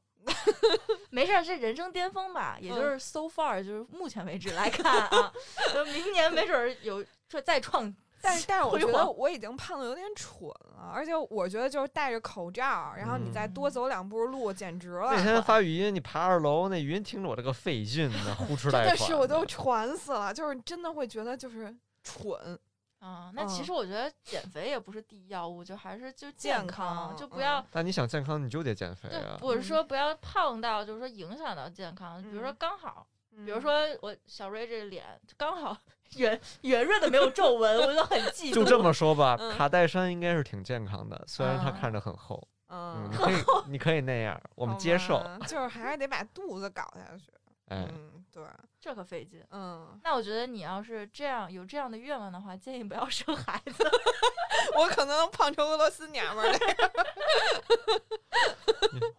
[1.10, 5.34] 没事儿，这人生巅峰吧，也就嗯是 so far，就是目前为止来看啊，
[5.74, 7.92] 就明年没准儿有说再创。
[8.22, 15.12] 但是 但是我觉得我已经胖的有点蠢了，而且我觉得就是戴着口罩，然后你再多嗯走两步路，简直了。
[15.14, 22.58] 那天发语音，你爬二楼，那语音听着我这个费劲呢，呼哧真带喘的是我都喘死了，就是真的会觉得就是蠢。
[23.00, 29.40] 啊，那其嗯实我觉得减肥也不是第一要务，就还是就健康，康就不要嗯但你想健康，你就得减肥对啊，。
[29.42, 35.04] 我是说不要胖到就是说影响到健康，比如说嗯刚好，比比如说我小瑞这脸
[35.36, 35.76] 刚好
[36.18, 38.54] 圆圆润的没有皱纹，我就很嫉妒。
[38.54, 42.48] 就这么说吧，嗯卡戴珊应该是挺健康的，虽然她啊看着很厚。
[42.74, 43.36] 嗯， 可以，
[43.68, 45.22] 你可以那样，我们接受。
[45.46, 47.26] 就是还是得把肚子搞下去。
[47.68, 48.44] 哎，嗯，对，
[48.80, 49.42] 这可费劲。
[49.52, 53.90] 嗯，那我觉得你要是这样有这样的愿望的话，建议不要生孩子。
[54.78, 56.92] 我可能能胖成俄罗斯娘们儿那样。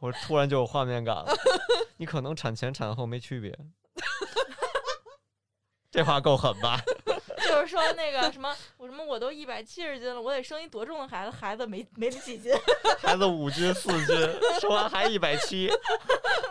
[0.00, 1.34] 我突然就有画面感了。
[1.96, 3.58] 你可能产前产后没区别。
[5.92, 6.80] 这话够狠吧？
[7.44, 12.50] 就是说那个什么，我什么我都一百七十斤了，我得生一多重的孩子，孩子没没几斤。
[12.98, 14.16] 孩子五斤四斤，
[14.58, 15.70] 生完还一百七。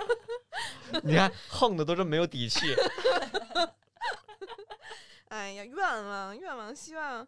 [1.01, 2.75] 你看，横的都这么没有底气。
[5.29, 7.27] 哎呀，愿望愿望，希望，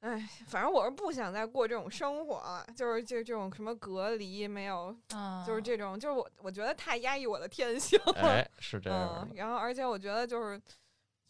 [0.00, 8.12] 哎，反正我是不想再过这种生活了，就是这这种什么隔离，没有，啊就是这种，就是我我觉得太压抑我的天性了。
[8.22, 9.28] 哎，是这样。
[9.34, 10.58] 然后而且我觉得就是。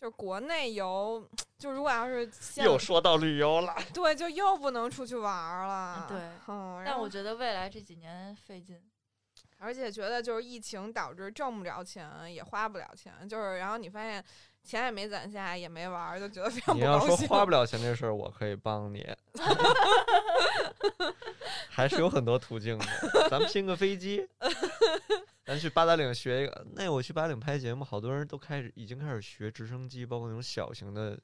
[0.01, 1.27] 就是国内游，
[1.59, 6.07] 就如果要是又说到旅游了，对，就又不能出去玩儿了。
[6.09, 6.19] 对
[6.49, 8.79] 嗯，然但我觉得未来这几年费劲。
[9.59, 14.23] 而且觉得就是疫情导致挣不着钱，也花不了钱，就是然后你发现
[14.63, 17.27] 钱也没攒下，也没玩儿，就觉得非常你要不高兴。
[17.27, 19.03] 说花不了 钱这事儿，我可以帮你，
[21.71, 22.85] 还是有很多途径的。
[23.31, 24.29] 咱们拼个飞机，
[25.47, 26.67] 咱去八达岭学一个。
[26.73, 31.17] 那我去八达岭拍节目，好多人都开始已经开始学直升机，包括那种小型的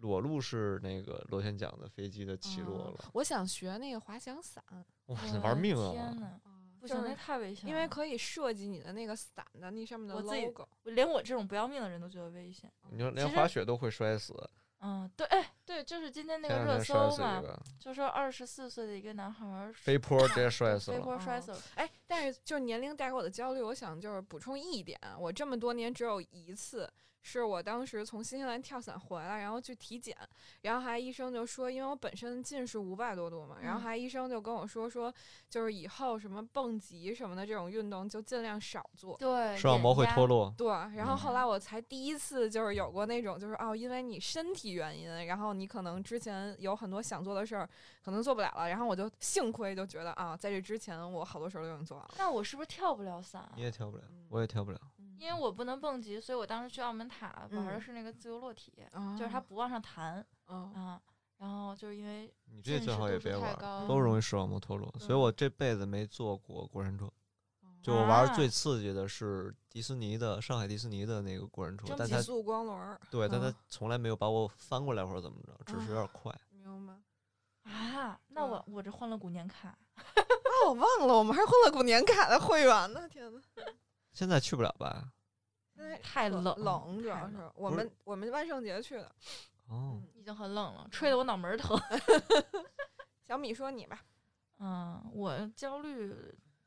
[0.00, 3.04] 裸露式那个螺旋桨的飞机的起落哦了。
[3.14, 6.12] 我想学那个滑翔伞，哇，我那玩命啊天啊！
[6.18, 6.40] 呐，
[6.80, 7.70] 不行，那太危险了。
[7.70, 10.68] 因为可以设计你的那个伞的那上面的我自己 logo。
[10.82, 12.68] 连我这种不要命的人都觉得危险。
[12.90, 14.34] 你说连滑雪都会摔死，
[14.80, 17.42] 嗯，对，哎，对，就是今天那个热搜嘛
[17.80, 21.04] 就说二十四岁的一个男孩儿飞坡直接摔死了飞了。
[21.04, 21.58] 坡摔死了。
[21.74, 26.90] 哎，但是就是年龄带给我的焦虑，我想就是补充一点，我这么多年只有一次。
[27.20, 30.16] 是我当时从新西兰跳伞回来，然后去体检，
[30.62, 35.12] 然后还医生就说，因为我本身近视五百多度嘛，然后还医生就跟我说说，
[35.50, 40.54] 就是以后什么蹦极什么的这种运动就尽量少做，对，视网膜会脱落。
[40.56, 47.68] 对，然后后来我才第一次就是有过那种，就是哦，因为你身体原因，然后你可能之前有很多想做的事儿，
[48.02, 52.14] 可能做不了了，然后我就幸亏就觉得啊，在这之前我好多事儿都已经做完了。
[52.16, 53.50] 那我是不是跳不了伞？
[53.56, 54.80] 你也跳不了，我也跳不了。
[55.18, 58.72] 因为我不能蹦极，所以我当时去澳门塔玩的是那个自由落体，
[59.18, 61.00] 就是它不往上弹啊。
[61.38, 64.92] 然后就是因为你这最好也别玩，都容易视网膜脱落。
[64.98, 67.08] 所以我这辈子没坐过过山车，
[67.80, 76.32] 就我玩最刺激的是迪士尼的上海迪士尼的那个过山车，但它速光轮，对，但它从来没有把我翻过来或者怎么着，只是有点快。
[76.50, 76.94] 明白
[77.70, 78.20] 啊？
[78.28, 79.78] 那我我这欢乐谷年卡
[80.14, 83.40] 啊，我忘了我们还是欢乐谷年卡的会员呢，天呐。
[84.12, 85.12] 现在去不了吧？
[86.02, 89.12] 太冷，冷主要是我们我们万圣节去的，
[89.68, 91.78] 哦，已经很冷了，吹得我脑门疼。
[93.24, 94.00] 小米说你吧，
[94.58, 96.12] 嗯，我焦虑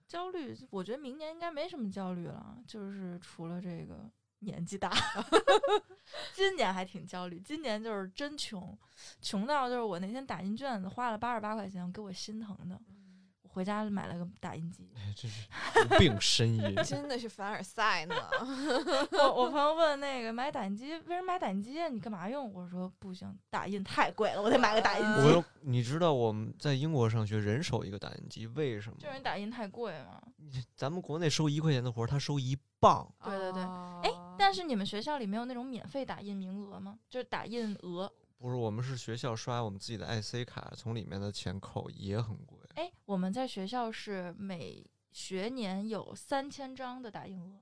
[0.07, 4.09] 焦虑，我觉得明年应该没什么焦虑了，就是除了这个
[4.39, 4.89] 年纪大，
[6.33, 8.77] 今年还挺焦虑，今年就是真穷，
[9.21, 12.79] 穷到就是我那天打印卷子花了八十八块钱，给我心疼的。
[13.53, 15.47] 回家买了个打印机，真是
[15.83, 18.15] 无病呻吟， 真的是凡尔赛呢。
[19.11, 21.77] 我我朋友问那个买打印机为什么买打印机？
[21.89, 22.51] 你干嘛用？
[22.53, 25.35] 我说不行，打印太贵了，我得买个打印机。
[25.35, 28.95] 我你知道我们在英国上学，人手一个打印机，为什么？
[28.97, 30.21] 就是打印太贵嘛。
[30.75, 33.07] 咱们国内收一块钱的活，他收一磅。
[33.23, 36.97] 对对对，哎，但是你们学校里没有那种免费打印名额吗？
[37.09, 38.11] 就是打印额。
[38.37, 42.57] 不是，我们是学校刷我们自己的 IC 卡，从里面的钱扣，也很贵。
[42.75, 47.61] 哎，我们在学校是每学年有三千张的打印额。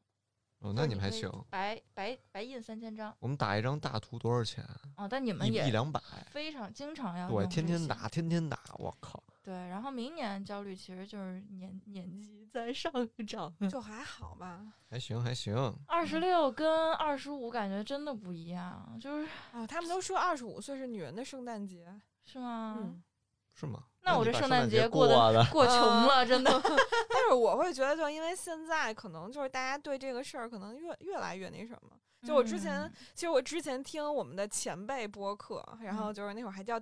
[0.59, 1.31] 哦，那你们还行。
[1.49, 3.15] 白白白印三千张。
[3.19, 4.61] 我们打一张大图多少钱？
[4.97, 7.29] 哦，但你们也一两百，非常经常要。
[7.29, 9.23] 对，天天打，天天打，我靠。
[9.41, 12.91] 对，然后明年焦虑其实就是年年纪在上
[13.25, 14.61] 涨，就 还好吧。
[14.89, 15.55] 还行还行。
[15.87, 22.75] 二十六跟二十五感觉真的不一样，就是啊，他们都说二十五岁是女人的圣诞节，是吗？
[22.79, 23.01] 嗯。
[23.55, 23.85] 是吗？
[24.01, 26.51] 那我这圣诞节过的过穷了，真的。
[27.09, 31.97] 但是我会觉得，就因为现在可能就是大家对这个事儿可能越越来越那什么。
[32.25, 36.79] 就我之前，其实我之前听我们的前辈播客，然后就是那会儿还叫。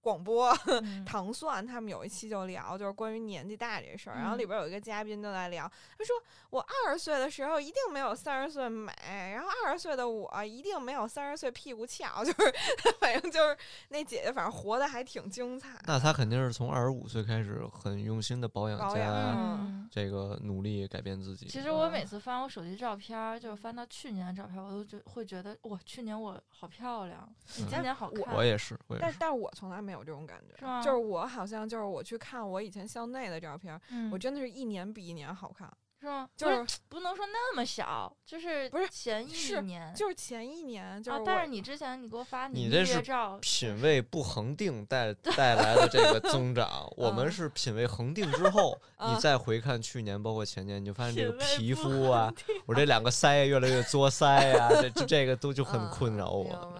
[0.00, 0.54] 广播
[1.04, 4.16] 糖蒜他们有一期就聊，就是关于年纪大这事儿。
[4.16, 6.14] 然后里边有一个嘉宾就在聊，他说
[6.50, 8.92] 我二十岁的时候一定没有三十岁美，
[9.34, 12.54] 然后二十岁的我一定没有三十岁屁股翘， 就是
[13.00, 13.56] 反正就是
[13.88, 15.70] 那姐姐，反正活的还挺精彩。
[15.86, 19.58] 那她肯定是从二十五岁开始很用心的保养，加
[19.90, 21.46] 这个努力改变自己。
[21.46, 28.34] 其实我每次翻我手机照片，就是翻到去年的照片，我都觉会觉得哇，去年我好漂亮，你今年好看。
[28.34, 33.80] 我也是，但但是我从来没有这种感觉，就是我好像就是我去看我以前校内的照片，
[34.12, 35.70] 我真的是一年比一年好看。
[36.00, 36.28] 是吗？
[36.36, 39.32] 就是不能说那么小，就是不是前一
[39.62, 40.84] 年，就是前一年。
[40.84, 43.02] 啊，但是你之前你给我发你这是
[43.40, 48.78] 品味不恒定带 带来的这个增长， 我们是品味恒定之后，
[49.10, 52.32] 你再回看去年包括前年，你就发现这个皮肤啊，
[52.66, 56.72] 我这两个腮越来越作腮啊，这这个都就很困扰我。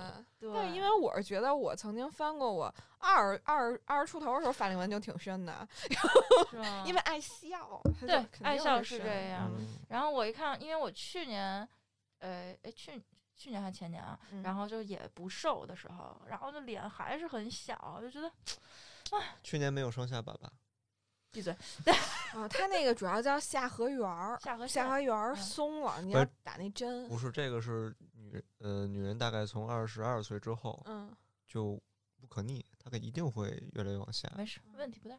[0.53, 5.67] 对，因为我是觉得我曾经翻过我二二二十出头的时候法令纹就挺深的，
[6.53, 9.51] 然后因为爱笑，对，爱笑是这样。
[9.89, 11.69] 然后我一看，因为我去年，
[12.19, 13.03] 呃，哎，去
[13.37, 18.31] 去年还前年啊，然后就也不瘦的时候，然后就脸还是很小，就觉得，
[19.13, 20.51] 哎，去年没有双下巴吧？
[21.31, 21.55] 闭嘴。
[22.35, 27.09] 啊，他那个主要叫下颌缘儿，下颌下颌缘儿松了，你要打那针。
[27.09, 27.95] 不是，这个是。
[28.59, 31.15] 呃，女人大概从二十二岁之后，嗯，
[31.47, 31.81] 就
[32.21, 34.31] 不可逆，大概一定会越来越往下。
[34.37, 35.17] 没事，问题不大。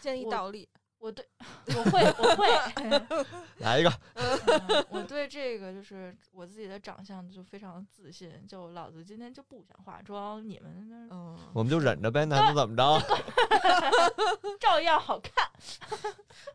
[0.00, 0.68] 建议倒立。
[0.98, 1.28] 我对，
[1.76, 3.26] 我会，我会。
[3.60, 3.92] 来一个。
[4.88, 12.98] 我对这个就是我自己的长相就非常自信，就老子今天就不想化妆，你们那嗯，我们就忍着呗，那能怎么着？
[14.58, 15.32] 照样好看。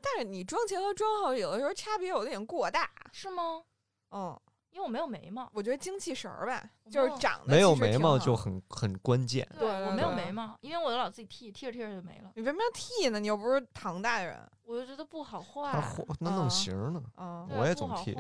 [0.02, 3.64] 但是你妆前和妆后有的时候差别有点过大，是吗？
[4.10, 4.41] 嗯。
[4.72, 9.47] 因为我没有眉毛，我觉得精气神儿吧，就是长得没有眉毛就很很关键。
[9.59, 12.32] 对我没有眉毛，因为我老自己剃，剃着剃着就没了。
[12.36, 13.19] 你为什么要剃呢？
[13.19, 14.49] 你又不是唐代人。
[14.63, 15.72] 我就觉得不好画。
[16.19, 17.03] 那弄型呢？
[17.49, 18.17] 我也总剃，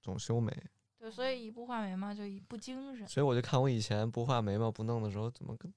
[0.00, 0.50] 总修眉。
[0.98, 3.06] 对，所以一不画眉毛就一不精神。
[3.06, 5.70] 所以我就看我以前不画眉毛不弄的时候，怎么跟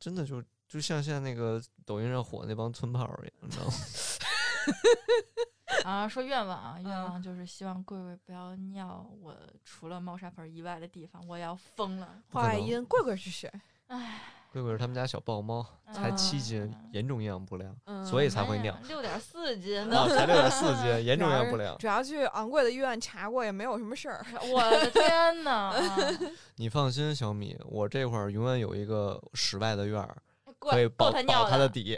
[0.00, 3.72] 真的就就像现在那个抖音上火那帮村炮一样，你知道吗？
[5.84, 9.34] 啊，说愿望啊，愿嗯望就是希望贵贵不要尿我
[9.64, 12.08] 除了猫砂盆以外的地方，我要疯了。
[12.30, 13.50] 话外音，贵贵是谁？
[13.88, 14.20] 唉，
[14.52, 18.76] 贵贵是他们家小豹猫，才七斤嗯，严重营养不良，嗯所以才会尿。
[18.88, 20.08] 六点四斤啊，呢。
[20.08, 21.76] 才六点四斤， 严重营养不良。
[21.78, 24.24] 主要去昂贵的医院查过，也没有什么事儿。
[24.52, 25.72] 我的天呐！
[25.72, 26.10] 啊
[26.56, 30.33] 你放心，小米，我这块儿永远有一个室外的院儿，过
[30.70, 31.96] 可以保保他的底。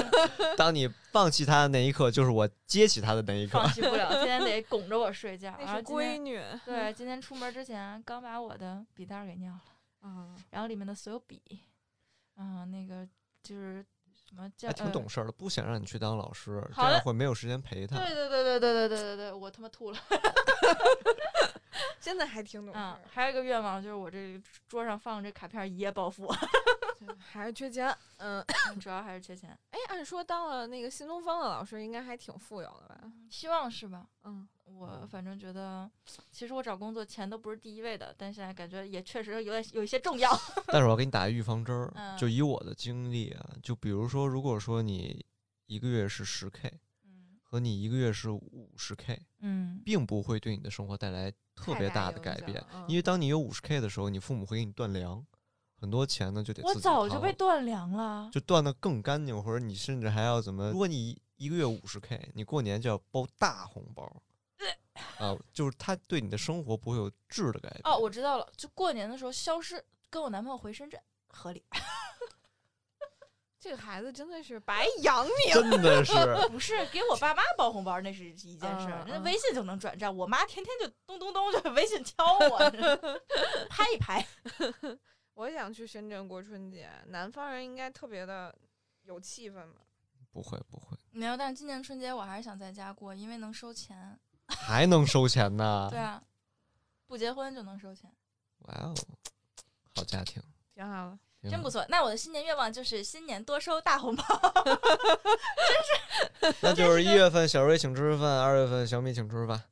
[0.56, 3.72] 当你放弃他的那一刻，就是我接起他的那一刻放。
[3.72, 5.50] 弃不了，天天得拱着我睡觉。
[5.58, 6.40] 然那是闺女。
[6.64, 9.60] 对，今天出门之前刚把我的笔袋给尿了，
[10.02, 11.40] 嗯，然后里面的所有笔，
[12.36, 13.06] 嗯，那个
[13.42, 17.96] 就是什么叫还挺呃懂事儿的，不想让你去当老师，这样会没有时间陪他。
[17.96, 19.98] 对对对对对对对对对，我他妈吐了。
[21.98, 26.32] 现在还挺懂事还有一个愿望就是我这桌上放这卡片一夜暴富，
[27.06, 27.94] 对还是缺钱。
[28.18, 28.44] 嗯，
[28.80, 33.12] 主要还是缺钱，哎，按说当了那个新东方的老师，应该还挺富有的吧？
[33.28, 34.06] 希望是吧？
[34.22, 35.90] 嗯，我反正觉得，
[36.30, 40.30] 其实我找工作钱都不是第一位的，但现在感觉也确实有点有一些重要。
[40.68, 45.24] 但是我要给你打个预防针儿，嗯就以我的经历啊，就比如说，如果说你
[45.66, 46.72] 一个月是十 k
[47.04, 55.24] 嗯和你一个月是五十 k，嗯并不会对你的生活带来特别大的改变，因为当你有五十 k 的时候，你父母会给你断粮，
[55.84, 58.30] 很多钱呢就得我早就被断粮了。
[58.32, 60.70] 就断的更干净，或者你甚至还要怎么？
[60.70, 64.10] 如果你一一个月五十 k，你过年就要包大红包，
[65.18, 67.82] 啊，就是他对你的生活不会有质的改变。
[67.84, 71.62] 哦，我知道了，就过年的时候消失，跟我男朋友回深圳，合理。
[73.60, 75.62] 这个孩子真的是白养你了。
[75.62, 76.12] 真的是，
[76.52, 80.14] 不是给我爸妈包红包，那是一件事儿，那微信就能转账。
[80.14, 82.58] 我妈天天就咚咚咚就微信敲我，
[83.70, 84.26] 拍一拍。
[85.34, 88.54] 我想去深圳过春节，南方人应该特别的
[89.02, 89.80] 有气氛吧？
[90.32, 94.18] 不会不会，没有，但是今年春节我还是想在家过，因为能收钱。
[94.46, 95.88] 还能收钱呢？
[95.90, 96.22] 对啊，
[97.06, 98.10] 不结婚就能收钱，
[98.58, 98.94] 哇哦，
[99.94, 100.42] 好家庭，
[100.74, 101.18] 挺好的。
[101.50, 101.84] 真不错。
[101.90, 104.24] 那我的新年愿望就是新年多收大红包。
[104.64, 109.62] 真是那就是一月份小瑞请吃饭，二月份小米请吃饭，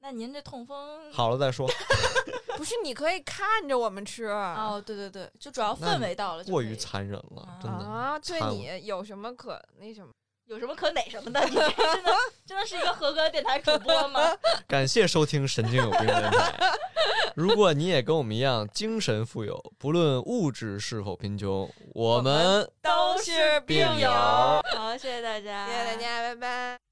[0.00, 1.68] 那您这痛风好了再说。
[2.56, 7.84] 不是，你可以看着我们吃哦，对对对，就主要氛围到了过于残忍了，真的。
[7.84, 10.12] 啊，对你有什么可那什么？
[10.46, 11.42] 有什么可哪什么的？
[11.48, 12.12] 你这 真的
[12.46, 14.20] 真的是一个合格的电台主播吗？
[14.68, 16.30] 感谢收听《神经有病电台》。
[17.34, 24.62] 如果你也跟我们一样精神富有，不论物质是否贫穷，我们都是病友好，
[24.98, 26.83] 谢谢大家，谢谢大家，拜拜。